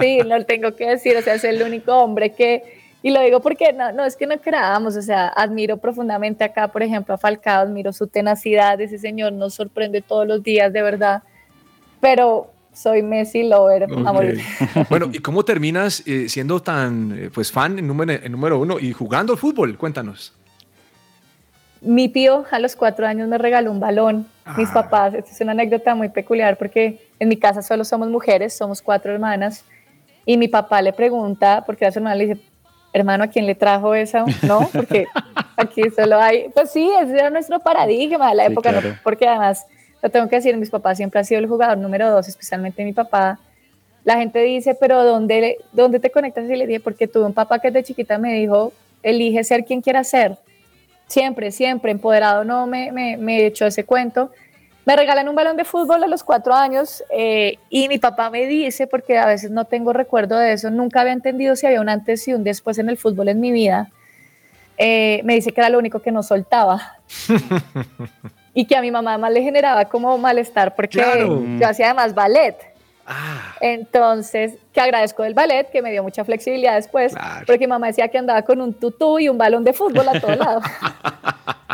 [0.01, 1.15] sí, lo tengo que decir.
[1.17, 4.25] O sea, es el único hombre que y lo digo porque no, no es que
[4.25, 8.97] no creamos, o sea, admiro profundamente acá, por ejemplo, a Falcao, admiro su tenacidad, ese
[8.97, 11.23] señor nos sorprende todos los días, de verdad.
[11.99, 13.87] Pero soy Messi lover,
[14.89, 18.79] Bueno, ¿y cómo terminas eh, siendo tan eh, pues fan en número, en número uno
[18.79, 19.77] y jugando al fútbol?
[19.77, 20.33] Cuéntanos.
[21.81, 24.27] Mi tío a los cuatro años me regaló un balón.
[24.57, 24.73] Mis ah.
[24.73, 28.81] papás, esta es una anécdota muy peculiar porque en mi casa solo somos mujeres, somos
[28.81, 29.63] cuatro hermanas.
[30.25, 32.41] Y mi papá le pregunta, porque a su hermana le dice,
[32.97, 34.25] hermano, ¿a quién le trajo eso?
[34.43, 35.07] No, porque
[35.55, 38.73] aquí solo hay, pues sí, ese era nuestro paradigma de la época,
[39.03, 39.65] porque además,
[40.01, 42.93] lo tengo que decir, mis papás siempre han sido el jugador número dos, especialmente mi
[42.93, 43.39] papá.
[44.03, 46.45] La gente dice, pero ¿dónde, dónde te conectas?
[46.49, 48.71] Y le dije, porque tuve un papá que desde chiquita me dijo,
[49.03, 50.37] elige ser quien quiera ser.
[51.07, 54.31] Siempre, siempre, empoderado, no me, me, me echó ese cuento.
[54.87, 58.45] Me regalan un balón de fútbol a los cuatro años eh, y mi papá me
[58.45, 61.89] dice, porque a veces no tengo recuerdo de eso, nunca había entendido si había un
[61.89, 63.89] antes y un después en el fútbol en mi vida.
[64.77, 66.99] Eh, me dice que era lo único que no soltaba.
[68.53, 70.99] y que a mi mamá además le generaba como malestar porque
[71.59, 72.55] yo hacía además ballet.
[73.05, 73.55] Ah.
[73.59, 77.13] Entonces, que agradezco del ballet, que me dio mucha flexibilidad después,
[77.45, 80.17] porque mi mamá decía que andaba con un tutú y un balón de fútbol a
[80.17, 80.61] todo lado.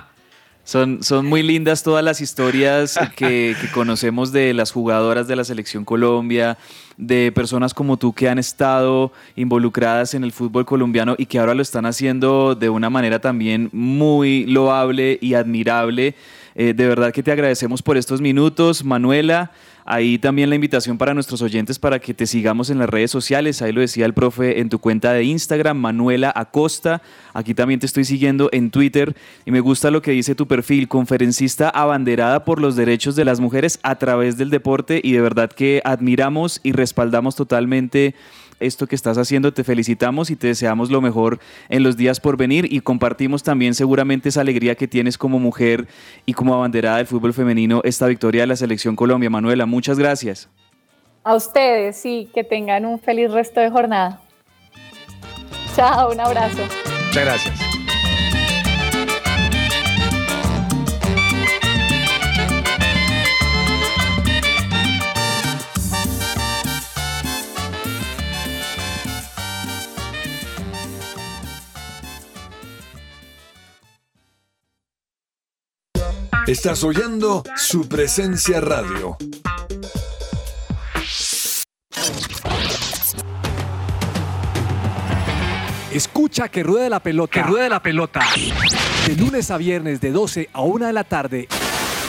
[0.66, 5.44] Son, son muy lindas todas las historias que, que conocemos de las jugadoras de la
[5.44, 6.58] selección Colombia,
[6.98, 11.54] de personas como tú que han estado involucradas en el fútbol colombiano y que ahora
[11.54, 16.16] lo están haciendo de una manera también muy loable y admirable.
[16.56, 19.52] Eh, de verdad que te agradecemos por estos minutos, Manuela.
[19.86, 23.62] Ahí también la invitación para nuestros oyentes para que te sigamos en las redes sociales.
[23.62, 27.02] Ahí lo decía el profe en tu cuenta de Instagram, Manuela Acosta.
[27.34, 29.16] Aquí también te estoy siguiendo en Twitter
[29.46, 33.40] y me gusta lo que dice tu perfil, conferencista abanderada por los derechos de las
[33.40, 38.16] mujeres a través del deporte y de verdad que admiramos y respaldamos totalmente
[38.64, 39.54] esto que estás haciendo.
[39.54, 41.40] Te felicitamos y te deseamos lo mejor
[41.70, 45.88] en los días por venir y compartimos también seguramente esa alegría que tienes como mujer
[46.26, 49.30] y como abanderada del fútbol femenino esta victoria de la selección Colombia.
[49.30, 50.50] Manuela, muchas gracias.
[51.24, 54.22] A ustedes y que tengan un feliz resto de jornada.
[55.76, 56.62] Chao, un abrazo.
[57.08, 57.73] Muchas gracias.
[76.48, 79.16] Estás oyendo su presencia radio.
[85.90, 87.32] Escucha que ruede la pelota.
[87.32, 88.20] Que ruede la pelota.
[89.08, 91.48] De lunes a viernes de 12 a 1 de la tarde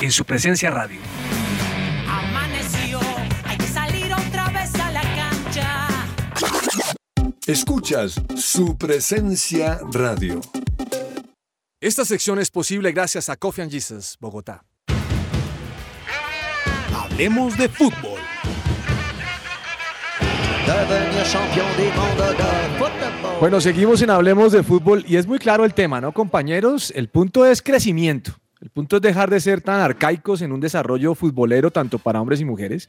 [0.01, 0.99] en su presencia radio.
[2.09, 2.99] Amaneció,
[3.45, 5.89] hay que salir otra vez a la cancha.
[7.47, 10.41] Escuchas su presencia radio.
[11.85, 14.64] Esta sección es posible gracias a Coffee and Jesus, Bogotá.
[16.97, 18.18] Hablemos de fútbol.
[23.39, 26.91] Bueno, seguimos en Hablemos de fútbol y es muy claro el tema, ¿no, compañeros?
[26.97, 28.32] El punto es crecimiento.
[28.62, 32.41] El punto es dejar de ser tan arcaicos en un desarrollo futbolero tanto para hombres
[32.41, 32.89] y mujeres.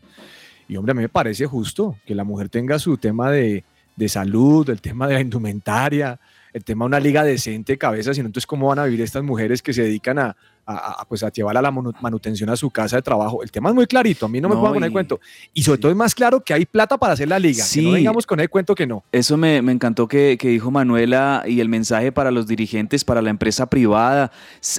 [0.70, 3.66] Y hombre, a mí me parece justo que la mujer tenga su tema de,
[3.98, 6.18] de salud, el tema de la indumentaria,
[6.56, 9.62] el tema de una liga decente, cabeza, sino entonces cómo van a vivir estas mujeres
[9.62, 12.70] que se dedican a, a- a, pues, a llevar a la manu- manutención a su
[12.70, 13.44] casa de trabajo.
[13.44, 15.20] El tema es muy clarito, a mí no, me puedo poner y- cuento.
[15.54, 17.90] Y sobre todo es más claro que hay plata para hacer la liga, que no
[17.90, 17.94] Sí.
[17.94, 19.04] vengamos con el cuento que no.
[19.12, 23.22] Eso me, me encantó que, que dijo Manuela y el mensaje para los dirigentes, para
[23.22, 24.32] la empresa privada.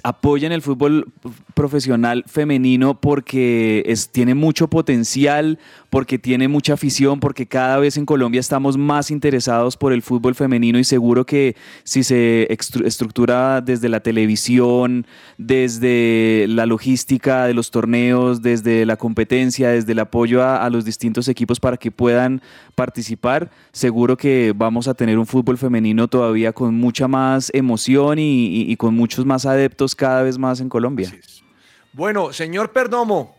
[0.03, 1.07] Apoyen el fútbol
[1.55, 5.59] profesional femenino porque es, tiene mucho potencial,
[5.91, 10.35] porque tiene mucha afición, porque cada vez en Colombia estamos más interesados por el fútbol
[10.35, 15.07] femenino y seguro que si se estructura desde la televisión,
[15.39, 20.85] desde la logística de los torneos, desde la competencia, desde el apoyo a, a los
[20.85, 22.41] distintos equipos para que puedan
[22.75, 28.47] participar, seguro que vamos a tener un fútbol femenino todavía con mucha más emoción y,
[28.47, 31.11] y- y con muchos más adeptos cada vez más en Colombia.
[31.93, 33.35] Bueno, señor Perdomo,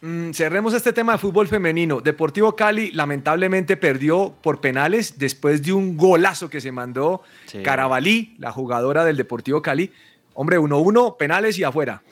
[0.00, 2.00] mm, cerremos este tema de fútbol femenino.
[2.00, 7.58] Deportivo Cali lamentablemente perdió por penales después de un golazo que se mandó Sí.
[7.62, 9.90] Carabalí, la jugadora del Deportivo Cali.
[10.34, 12.02] Hombre, 1-1, penales y afuera.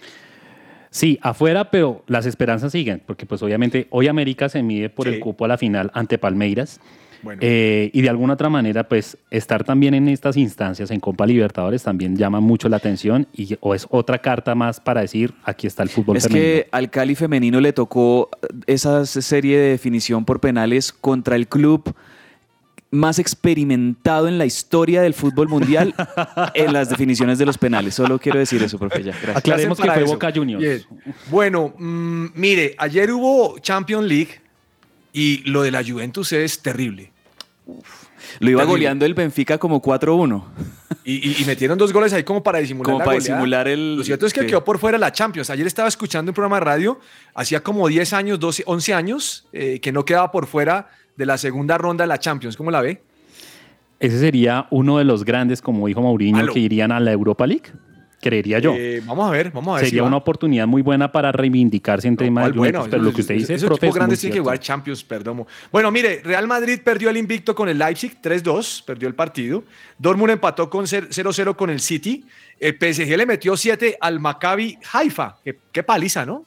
[0.91, 5.15] Sí, afuera, pero las esperanzas siguen, porque pues obviamente hoy América se mide por Sí.
[5.15, 6.81] el cupo a la final ante Palmeiras.
[7.21, 7.41] Bueno.
[7.43, 11.83] Eh, y de alguna otra manera, pues estar también en estas instancias en Copa Libertadores
[11.83, 15.83] también llama mucho la atención y o es otra carta más para decir aquí está
[15.83, 16.45] el fútbol Es femenino.
[16.47, 18.31] que al Cali femenino le tocó
[18.69, 21.93] esa serie de definición por penales contra el club
[22.91, 25.95] más experimentado en la historia del fútbol mundial
[26.55, 27.95] en las definiciones de los penales.
[27.95, 29.03] Solo quiero decir eso, profe.
[29.03, 29.37] Ya, gracias.
[29.37, 30.13] Aclaremos que fue eso.
[30.13, 30.63] Boca Juniors.
[30.63, 30.83] Bien.
[31.31, 34.41] Bueno, mm, mire, ayer hubo Champions League
[35.13, 37.13] y lo de la Juventus es terrible.
[37.67, 38.65] Lo iba Terrible.
[38.65, 40.45] goleando el Benfica como 4-1.
[41.05, 43.37] Y, y- y metieron dos goles ahí como para disimular Como la para goleada.
[43.37, 44.47] disimular el- Lo cierto es que sí.
[44.47, 45.51] quedó por fuera la Champions.
[45.51, 47.01] Ayer estaba escuchando un programa de radio,
[47.35, 51.37] hacía como 10 años, 12, 11 años, eh, que no quedaba por fuera de la
[51.37, 52.57] segunda ronda de la Champions.
[52.57, 53.03] ¿Cómo la ve?
[53.99, 56.53] Ese sería uno de los grandes, como dijo Mourinho, Aló.
[56.55, 57.65] que irían a la Europa League.
[58.21, 58.75] Creería yo.
[58.77, 59.87] Eh, vamos a ver, vamos a ver.
[59.87, 62.53] Sería si una oportunidad muy buena para reivindicarse en tema de.
[62.53, 65.45] Bueno, pero lo que usted dice, esos profe, grandes tienen que jugar Champions, perdón.
[65.71, 69.65] Bueno, mire, Real Madrid perdió el invicto con el Leipzig 3-2, perdió el partido.
[69.99, 72.25] Dortmund empató con 0-0 con el City.
[72.59, 75.37] El PSG le metió 7 al Maccabi Haifa.
[75.45, 76.45] Qué, qué paliza, ¿no?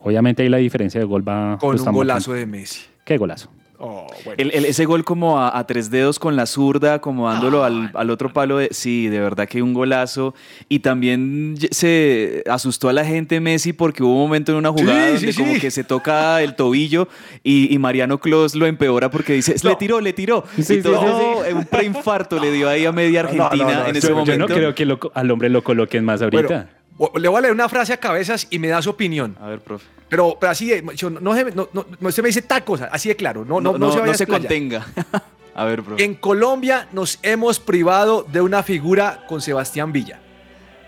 [0.00, 1.58] Obviamente ahí la diferencia de gol va...
[1.58, 2.32] Con un golazo marcando.
[2.34, 2.82] de Messi.
[3.04, 3.50] ¿Qué golazo?
[3.80, 4.34] Oh, bueno.
[4.42, 8.10] El- el- ese gol como a, a tres dedos con la zurda, acomodándolo al, al
[8.10, 8.58] otro palo.
[8.58, 10.34] De, sí, de verdad que un golazo.
[10.68, 15.06] Y también se asustó a la gente Messi porque hubo un momento en una jugada
[15.08, 15.60] Sí, donde sí, como sí.
[15.60, 17.06] que se toca el tobillo
[17.44, 20.44] y, y Mariano Clos lo empeora porque dice, le tiró, le tiró.
[20.56, 23.98] Y todo, sí, un preinfarto le dio ahí a media no, Argentina no, en yo-
[23.98, 24.48] ese Yo momento.
[24.48, 26.42] no creo que lo- al hombre lo coloquen más ahorita.
[26.46, 26.77] Bueno,
[27.16, 29.36] Le voy a leer una frase a cabezas y me da su opinión.
[29.40, 29.86] A ver, profe.
[30.08, 32.42] Pero, pero así, de- yo no, no, se me- no, no, no se me dice
[32.42, 33.44] tal cosa, así de claro.
[33.44, 34.40] No, no, no, se, vaya a explayar.
[34.42, 34.86] contenga.
[35.54, 36.02] a ver, profe.
[36.04, 40.18] En Colombia nos hemos privado de una figura con Sebastián Villa.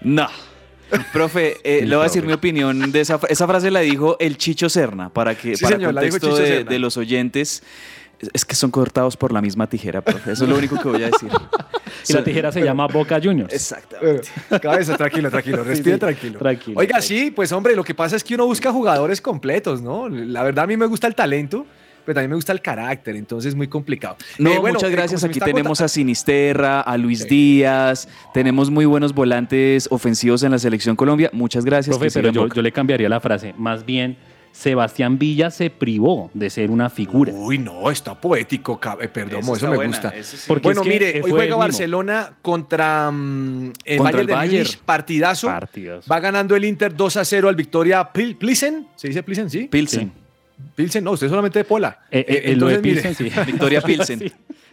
[0.01, 0.27] No.
[1.13, 3.81] Profe, eh, Sí, le voy a decir mi opinión de esa, fra- esa frase la
[3.81, 7.63] dijo el Chicho Serna para que Sí, para señor, contexto de los oyentes
[8.33, 10.33] es- que son cortados por la misma tijera, profe.
[10.33, 11.31] Eso es lo único que voy a decir.
[12.09, 13.53] Y la tijera se llama Boca Juniors.
[13.53, 14.29] Exactamente.
[14.62, 16.39] Cabeza, tranquilo, tranquilo, respire sí, tranquilo.
[16.39, 17.21] tranquilo, Oiga, tranquilo.
[17.25, 20.09] sí, pues hombre, lo que pasa es que uno busca jugadores completos, ¿no?
[20.09, 21.66] La verdad a mí me gusta el talento,
[22.07, 24.16] pero también me gusta el carácter, entonces es muy complicado.
[24.39, 25.25] No, Eh, bueno, muchas eh, gracias.
[25.25, 27.29] Aquí tenemos a Sinisterra, a Luis Sí.
[27.29, 31.29] Díaz, tenemos muy buenos volantes ofensivos en la selección Colombia.
[31.35, 31.99] Muchas gracias.
[31.99, 33.53] Profe, pero yo le cambiaría la frase.
[33.59, 34.16] Más bien,
[34.53, 37.32] Sebastián Villa se privó de ser una figura.
[37.32, 40.09] Uy, no, está poético, eh, perdón, Eso me buena, gusta.
[40.11, 40.44] eso sí.
[40.46, 41.57] Porque bueno, es que mire, hoy juega.
[41.57, 44.64] Barcelona contra mm, el Contra Bayern el de Bayern.
[44.64, 45.46] Múnich, partidazo.
[45.46, 46.11] Partidazo.
[46.11, 48.86] Va ganando el Inter 2 a 0 al Victoria Pil- Pilsen.
[48.96, 49.48] ¿Se dice Pilsen?
[49.48, 49.68] Sí.
[49.70, 50.12] Pilsen.
[50.74, 52.01] Pilsen, no, usted solamente de Pola.
[52.11, 53.30] Eh, eh, Eh, el mire, Pilsen, sí.
[53.46, 54.18] Victoria Pilsen.
[54.18, 54.32] Sí.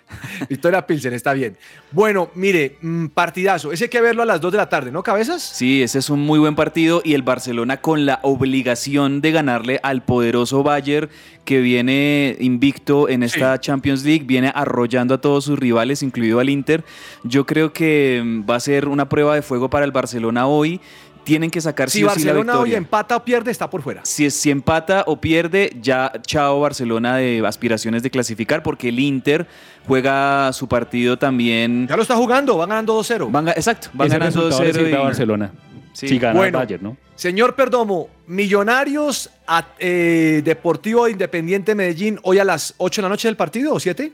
[0.49, 1.57] Victoria Pilsen, está bien.
[1.91, 3.71] Bueno, mire, mm, partidazo.
[3.71, 5.41] Ese hay que verlo a las 2 de la tarde, ¿no, cabezas?
[5.41, 9.79] Sí, ese es un muy buen partido y el Barcelona con la obligación de ganarle
[9.83, 11.09] al poderoso Bayern
[11.47, 16.49] que viene invicto en esta Champions League, viene arrollando a todos sus rivales, incluido al
[16.49, 16.83] Inter.
[17.23, 20.81] Yo creo que mm, va a ser una prueba de fuego para el Barcelona hoy.
[21.27, 23.81] Tienen que sacar Si sí o sí la Barcelona hoy empata o pierde, está por
[23.81, 23.99] fuera.
[24.05, 29.45] Si, empata o pierde, ya chao Barcelona de aspiraciones de clasificar, porque el Inter
[29.85, 31.85] juega su partido también.
[31.89, 33.29] Ya lo está jugando, va ganando 2-0.
[33.29, 34.73] Van, ga- exacto, van Ese ganando resultado le 2-0.
[34.85, 35.51] sirve a y- Barcelona.
[35.91, 36.07] Sí.
[36.07, 36.59] Si gana Bueno.
[36.59, 36.97] el Bayern, ¿no?
[37.15, 43.27] Señor Perdomo, Millonarios a- eh, Deportivo Independiente Medellín, hoy a las 8 de la noche
[43.27, 44.13] del partido o 7?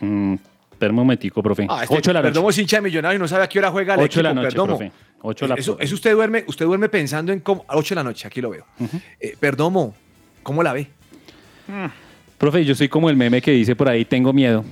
[0.00, 0.34] Mm,
[0.72, 1.66] espera un momentico, profe.
[1.68, 2.32] Ah, este 8 de la noche.
[2.32, 4.22] Perdomo es hincha de Millonario y no sabe a qué hora juega el 8 de
[4.24, 4.76] la noche, Perdomo.
[4.78, 4.92] profe.
[5.22, 7.64] 8 de la Eso, eso usted duerme, usted duerme pensando en cómo.
[7.68, 8.66] A 8 de la noche, aquí lo veo.
[9.20, 9.94] Eh, Perdomo,
[10.42, 10.88] ¿cómo la ve?
[12.38, 14.64] Profe, yo soy como el meme que dice por ahí, tengo miedo.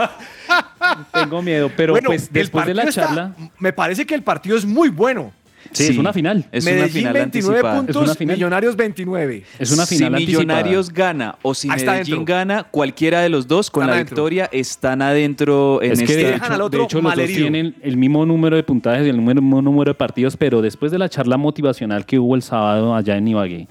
[1.12, 3.34] tengo miedo, pero bueno, pues después de la está- charla...
[3.58, 5.32] me parece que el partido es muy bueno.
[5.72, 6.44] Sí, es una final.
[6.50, 7.20] Es una Medellín final 29
[7.58, 7.72] anticipada.
[7.74, 8.36] Es puntos, una final.
[8.36, 9.44] Millonarios 29.
[9.58, 10.44] Es una final si anticipada.
[10.44, 12.24] Millonarios gana o si Medellín dentro.
[12.24, 14.14] gana, cualquiera de los dos con Están la adentro.
[14.16, 16.16] victoria están adentro en Es que este.
[16.16, 17.40] de dejan al hecho, otro de hecho los dos malherido.
[17.40, 20.90] tienen el mismo número de puntajes y el número- mismo número de partidos, pero después
[20.92, 23.68] de la charla motivacional que hubo el sábado allá en Ibagué,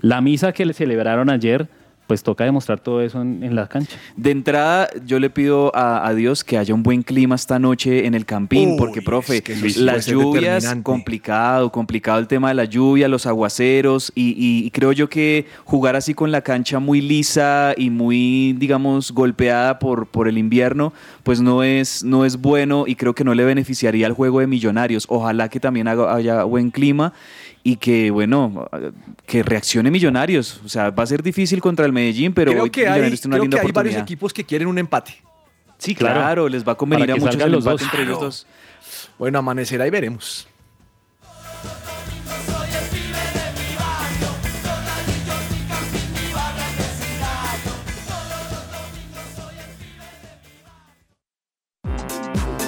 [0.00, 1.68] la misa que le celebraron ayer,
[2.06, 3.96] pues toca demostrar todo eso en, en la cancha.
[4.16, 8.06] De entrada, yo le pido a, a Dios que haya un buen clima esta noche
[8.06, 12.54] en el Campín, Uy, porque, profe, es que las lluvias, complicado, complicado el tema de
[12.54, 16.78] la lluvia, los aguaceros, y, y- y creo yo que jugar así con la cancha
[16.78, 20.92] muy lisa y muy, digamos, golpeada por, por el invierno,
[21.22, 24.46] pues no es, no es bueno y creo que no le beneficiaría al juego de
[24.46, 25.06] Millonarios.
[25.08, 27.12] Ojalá que también haga- haya buen clima
[27.68, 28.68] y que, bueno,
[29.26, 30.60] que reaccione Millonarios.
[30.64, 33.20] O sea, va a ser difícil contra el Medellín, pero creo hoy que hay, Millonarios
[33.20, 35.16] tiene una creo linda que hay varios equipos que quieren un empate.
[35.76, 36.20] Sí, Claro.
[36.20, 37.82] claro, les va a convenir a muchos el los empate dos.
[37.82, 38.46] entre ellos dos.
[39.18, 40.46] Bueno, amanecerá y veremos.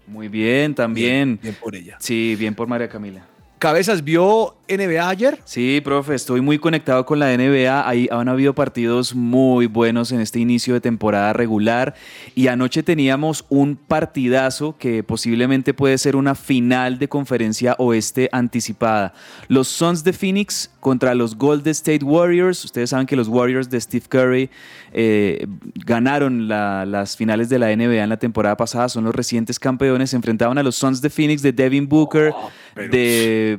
[0.08, 1.40] Muy bien, también.
[1.42, 1.98] Bien por ella.
[2.00, 3.26] Sí, bien por María Camila.
[3.60, 5.40] Cabezas vio NBA ayer?
[5.46, 7.88] Sí, profe, estoy muy conectado con la NBA.
[7.88, 11.94] Ahí han habido partidos muy buenos en este inicio de temporada regular.
[12.36, 19.14] Y anoche teníamos un partidazo que posiblemente puede ser una final de conferencia oeste anticipada.
[19.48, 22.64] Los Suns de Phoenix contra los Golden State Warriors.
[22.66, 24.50] Ustedes saben que los Warriors de Steve Curry
[24.94, 25.46] eh,
[25.86, 28.90] ganaron la- las finales de la NBA en la temporada pasada.
[28.90, 30.10] Son los recientes campeones.
[30.12, 32.34] Se enfrentaban a los Suns de Phoenix de Devin Booker,
[32.76, 33.58] de,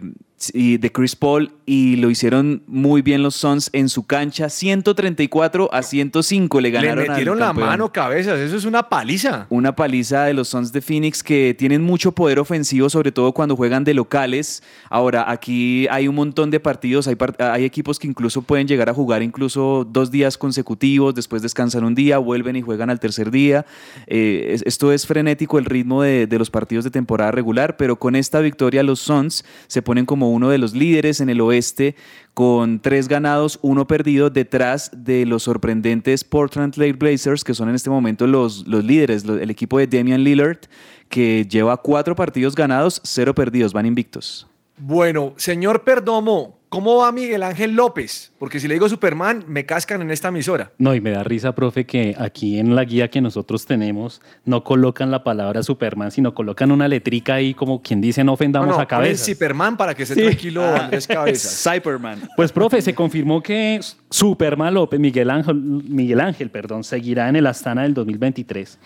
[0.52, 1.52] y de Chris Paul.
[1.66, 4.48] Y lo hicieron muy bien los Suns en su cancha.
[4.48, 7.68] 134 a 105 le Le ganaron al metieron la campeón.
[7.68, 8.38] mano, cabezas.
[8.38, 9.46] Eso es una paliza.
[9.48, 13.56] Una paliza de los Suns de Phoenix que tienen mucho poder ofensivo, sobre todo cuando
[13.56, 14.62] juegan de locales.
[14.90, 17.16] Ahora, aquí hay un montón de partidos, hay,
[17.64, 22.18] equipos que incluso pueden llegar a jugar incluso dos días consecutivos, después descansan un día,
[22.18, 23.64] vuelven y juegan al tercer día.
[24.06, 27.96] Eh, es- esto es frenético el ritmo de, de los partidos de temporada regular, pero
[27.96, 31.94] con esta victoria los Suns se ponen como uno de los líderes en el oeste
[32.34, 37.74] con tres ganados, uno perdido, detrás de los sorprendentes Portland Trail Blazers, que son en
[37.74, 40.58] este momento los, los líderes, el equipo de Damian Lillard,
[41.08, 44.46] que lleva cuatro partidos ganados, cero perdidos, van invictos.
[44.78, 48.32] Bueno, señor Perdomo, ¿cómo va Miguel Ángel López?
[48.38, 50.72] Porque si le digo Superman, me cascan en esta emisora.
[50.78, 54.64] No, y me da risa, profe, que aquí en la guía que nosotros tenemos no
[54.64, 58.76] colocan la palabra Superman, sino colocan una letrica ahí como quien dice no ofendamos No,
[58.76, 59.22] no, a cabeza.
[59.26, 60.22] Superman para que esté Sí.
[60.22, 61.62] tranquilo Andrés Cabezas.
[61.82, 62.22] Cyberman.
[62.36, 67.46] Pues, profe, se confirmó que Superman López, Miguel Ángel, Miguel Ángel, perdón, seguirá en el
[67.46, 68.78] Astana del 2023.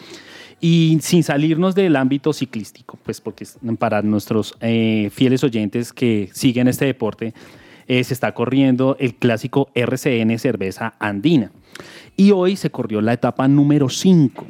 [0.61, 3.47] Y sin salirnos del ámbito ciclístico, pues porque
[3.79, 7.35] para nuestros eh, fieles oyentes que siguen este deporte,
[7.89, 11.51] eh, se está corriendo el clásico RCN Cerveza Andina.
[12.17, 14.45] Y hoy se corrió la etapa número 5.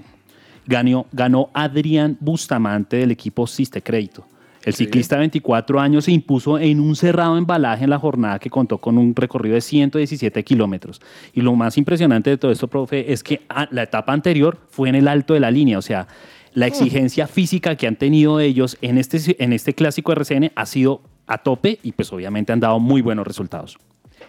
[0.66, 4.26] Ganó, ganó Adrián Bustamante del equipo Siste Crédito.
[4.66, 8.50] El ciclista de 24 años se impuso en un cerrado embalaje en la jornada que
[8.50, 11.00] contó con un recorrido de 117 kilómetros.
[11.32, 14.88] Y lo más impresionante de todo esto, profe, es que ah, la etapa anterior fue
[14.88, 15.78] en el alto de la línea.
[15.78, 16.08] O sea,
[16.52, 21.00] la exigencia física que han tenido ellos en este, en este clásico RCN ha sido
[21.26, 23.78] a tope y pues obviamente han dado muy buenos resultados.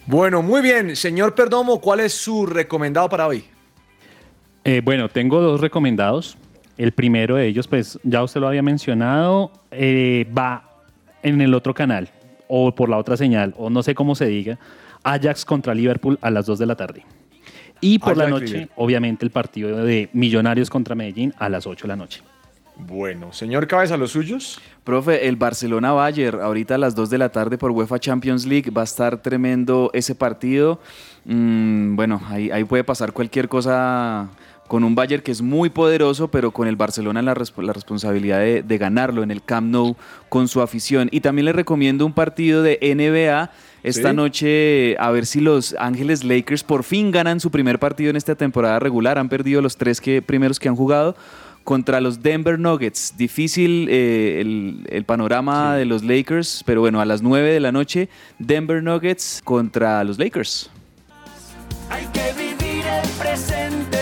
[0.05, 0.95] Bueno, muy bien.
[0.95, 3.45] Señor Perdomo, ¿cuál es su recomendado para hoy?
[4.63, 6.37] Eh, bueno, tengo dos recomendados.
[6.79, 10.63] El primero de ellos, pues ya usted lo había mencionado, eh, va
[11.21, 12.09] en el otro canal
[12.47, 14.57] o por la otra señal, o no sé cómo se diga,
[15.03, 17.03] Ajax contra Liverpool a las 2 de la tarde.
[17.81, 21.87] Y por la noche, obviamente, el partido de Millonarios contra Medellín a las 8 de
[21.89, 22.21] la noche.
[22.77, 24.61] Bueno, señor Cabeza, los suyos.
[24.85, 28.81] Profe, el Barcelona-Bayer, ahorita a las 2 de la tarde por UEFA Champions League, va
[28.81, 30.79] a estar tremendo ese partido.
[31.25, 34.29] Mm, bueno, ahí, ahí puede pasar cualquier cosa
[34.69, 38.39] con un Bayern que es muy poderoso, pero con el Barcelona la, resp- la responsabilidad
[38.39, 39.97] de, de ganarlo en el Camp Nou
[40.29, 41.09] con su afición.
[41.11, 43.51] Y también le recomiendo un partido de NBA
[43.83, 44.15] esta Sí.
[44.15, 48.35] noche, a ver si los Ángeles Lakers por fin ganan su primer partido en esta
[48.35, 49.17] temporada regular.
[49.17, 51.15] Han perdido los tres que, primeros que han jugado
[51.63, 53.15] contra los Denver Nuggets.
[53.17, 57.71] Difícil eh, el, el panorama de los Lakers, pero bueno, a las 9 de la
[57.71, 58.09] noche,
[58.39, 60.69] Denver Nuggets contra los Lakers.
[61.89, 63.98] Hay que vivir el presente.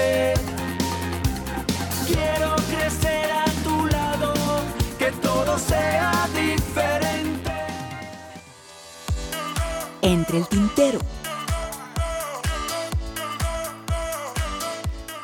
[10.07, 10.99] Entre el tintero.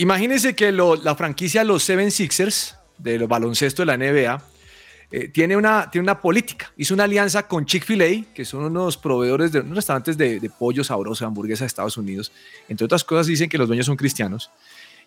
[0.00, 4.42] Imagínense que la franquicia Los Seven Sixers, de los baloncesto de la NBA,
[5.10, 6.72] eh, tiene, una, tiene una política.
[6.78, 10.82] Hizo una alianza con Chick-fil-A, que son unos proveedores de unos restaurantes de, de pollo
[10.84, 12.32] sabroso, hamburguesas de Estados Unidos.
[12.66, 14.50] Entre otras cosas, dicen que los dueños son cristianos.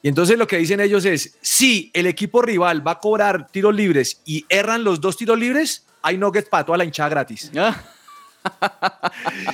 [0.04, 3.74] Y entonces lo que dicen ellos es, si el equipo rival va a cobrar tiros
[3.74, 7.50] libres y erran los dos tiros libres, hay nuggets para toda la hinchada gratis.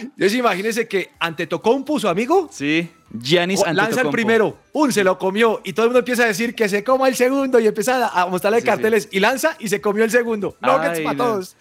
[0.02, 2.50] Entonces imagínense que ante tocó un puso amigo.
[2.52, 2.90] Sí.
[3.12, 4.92] Giannis lanza el primero, ¡pum!
[4.92, 7.60] se lo comió y todo el mundo empieza a decir que se coma el segundo
[7.60, 10.56] y empieza a mostrarle Sí, carteles y lanza y se comió el segundo.
[10.62, 11.24] Nuggets Ay, para no.
[11.24, 11.56] todos.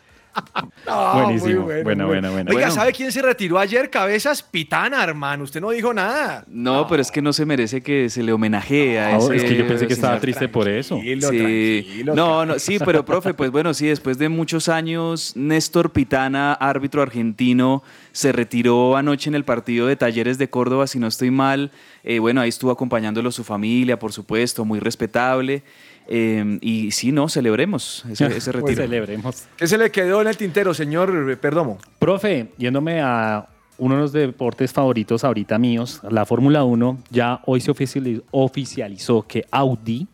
[0.86, 1.62] No, Buenísimo.
[1.64, 2.50] muy Buena, muy buena, buena.
[2.50, 2.74] Oiga, Bueno.
[2.74, 3.90] ¿sabe quién se retiró ayer?
[3.90, 5.44] Cabezas Pitana, hermano.
[5.44, 6.44] Usted no dijo nada.
[6.48, 9.44] No, pero es que no se merece que se le homenajee a Ah, ese es
[9.44, 10.20] que yo pensé que estaba señor.
[10.22, 10.94] triste por eso.
[10.96, 11.36] Tranquilo, Sí.
[11.38, 16.52] tranquilo, No, no, sí, pero profe, pues bueno, sí, después de muchos años, Néstor Pitana,
[16.54, 21.30] árbitro argentino, se retiró anoche en el partido de Talleres de Córdoba, si no estoy
[21.30, 21.70] mal.
[22.04, 25.62] Eh, bueno, ahí estuvo acompañándolo su familia, por supuesto, muy respetable.
[26.09, 28.82] Eh, y sí, no, celebremos ese, ese Pues retiro.
[28.82, 29.44] celebremos.
[29.56, 31.78] ¿Qué se le quedó en el tintero, señor Perdomo?
[31.98, 33.46] Profe, yéndome a
[33.76, 39.22] uno de los deportes favoritos ahorita míos, la Fórmula 1, ya hoy se oficiali- oficializó
[39.22, 40.09] que Audi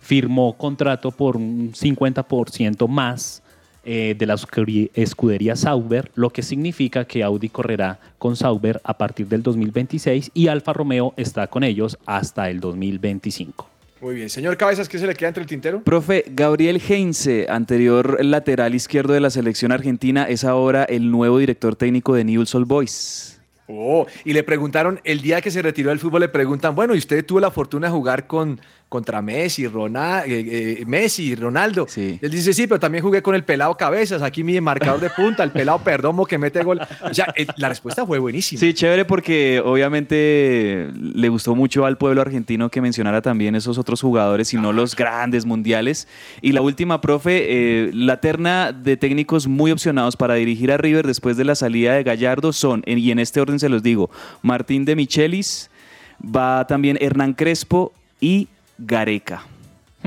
[0.00, 3.42] firmó contrato por un 50% más
[3.84, 4.36] eh, de la
[4.94, 10.48] escudería Sauber, lo que significa que Audi correrá con Sauber a partir del 2026 y
[10.48, 13.69] Alfa Romeo está con ellos hasta el 2025.
[14.00, 14.30] Muy bien.
[14.30, 15.82] Señor Cabezas, ¿qué se le queda entre el tintero?
[15.84, 21.76] Profe, Gabriel Heinze, anterior lateral izquierdo de la selección argentina, es ahora el nuevo director
[21.76, 23.40] técnico de Newell's Old Boys.
[23.68, 26.98] Oh, y le preguntaron, el día que se retiró del fútbol, le preguntan, bueno, ¿y
[26.98, 28.60] usted tuvo la fortuna de jugar con,
[28.90, 31.86] contra Messi, Rona- eh, eh, Messi, Ronaldo?
[31.88, 32.18] Sí.
[32.20, 35.42] Él dice, sí, pero también jugué con el pelado Cabezas, aquí mi marcador de punta,
[35.44, 36.80] el pelado Perdomo que mete gol.
[37.00, 38.60] O sea, eh, la respuesta fue buenísima.
[38.60, 44.00] Sí, chévere porque obviamente le gustó mucho al pueblo argentino que mencionara también esos otros
[44.02, 46.08] jugadores y no los grandes mundiales.
[46.42, 51.36] Y la última, profe, la terna de técnicos muy opcionados para dirigir a River después
[51.36, 54.10] de la salida de Gallardo son, y en este orden se los digo,
[54.42, 55.70] Martín de Michelis,
[56.22, 58.48] va también Hernán Crespo y
[58.80, 59.44] Gareca.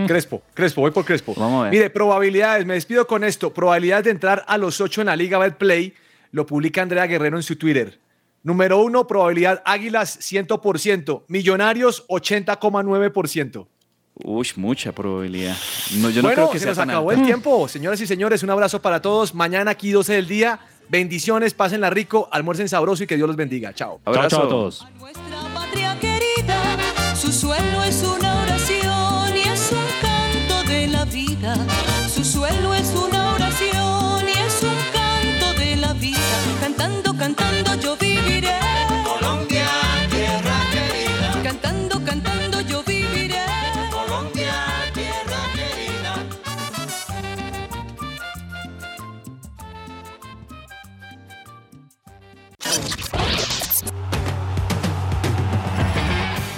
[0.08, 1.36] Crespo, Crespo, voy por Crespo.
[1.38, 1.72] Vamos a ver.
[1.74, 3.54] Mire, probabilidades, me despido con esto.
[3.54, 5.94] Probabilidades de entrar a los ocho en la Liga Betplay,
[6.32, 8.00] lo publica Andrea Guerrero en su Twitter.
[8.42, 13.68] Número uno, probabilidad Águilas 100%, Millonarios 80,9%.
[14.16, 15.56] Uy, mucha probabilidad.
[15.98, 17.22] No, yo no bueno, creo que se sea nos tan acabó alta.
[17.22, 17.68] el tiempo.
[17.68, 19.34] Señoras y señores, un abrazo para todos.
[19.34, 20.60] Mañana aquí 12 del día.
[20.90, 23.74] Bendiciones, pásenla rico, almuercen sabroso y que Dios los bendiga.
[23.74, 24.02] Chao.
[24.06, 24.88] Chao, chao a todos.
[25.54, 28.43] Patria querida, su suelo es una
[32.14, 33.73] Su suelo es una oración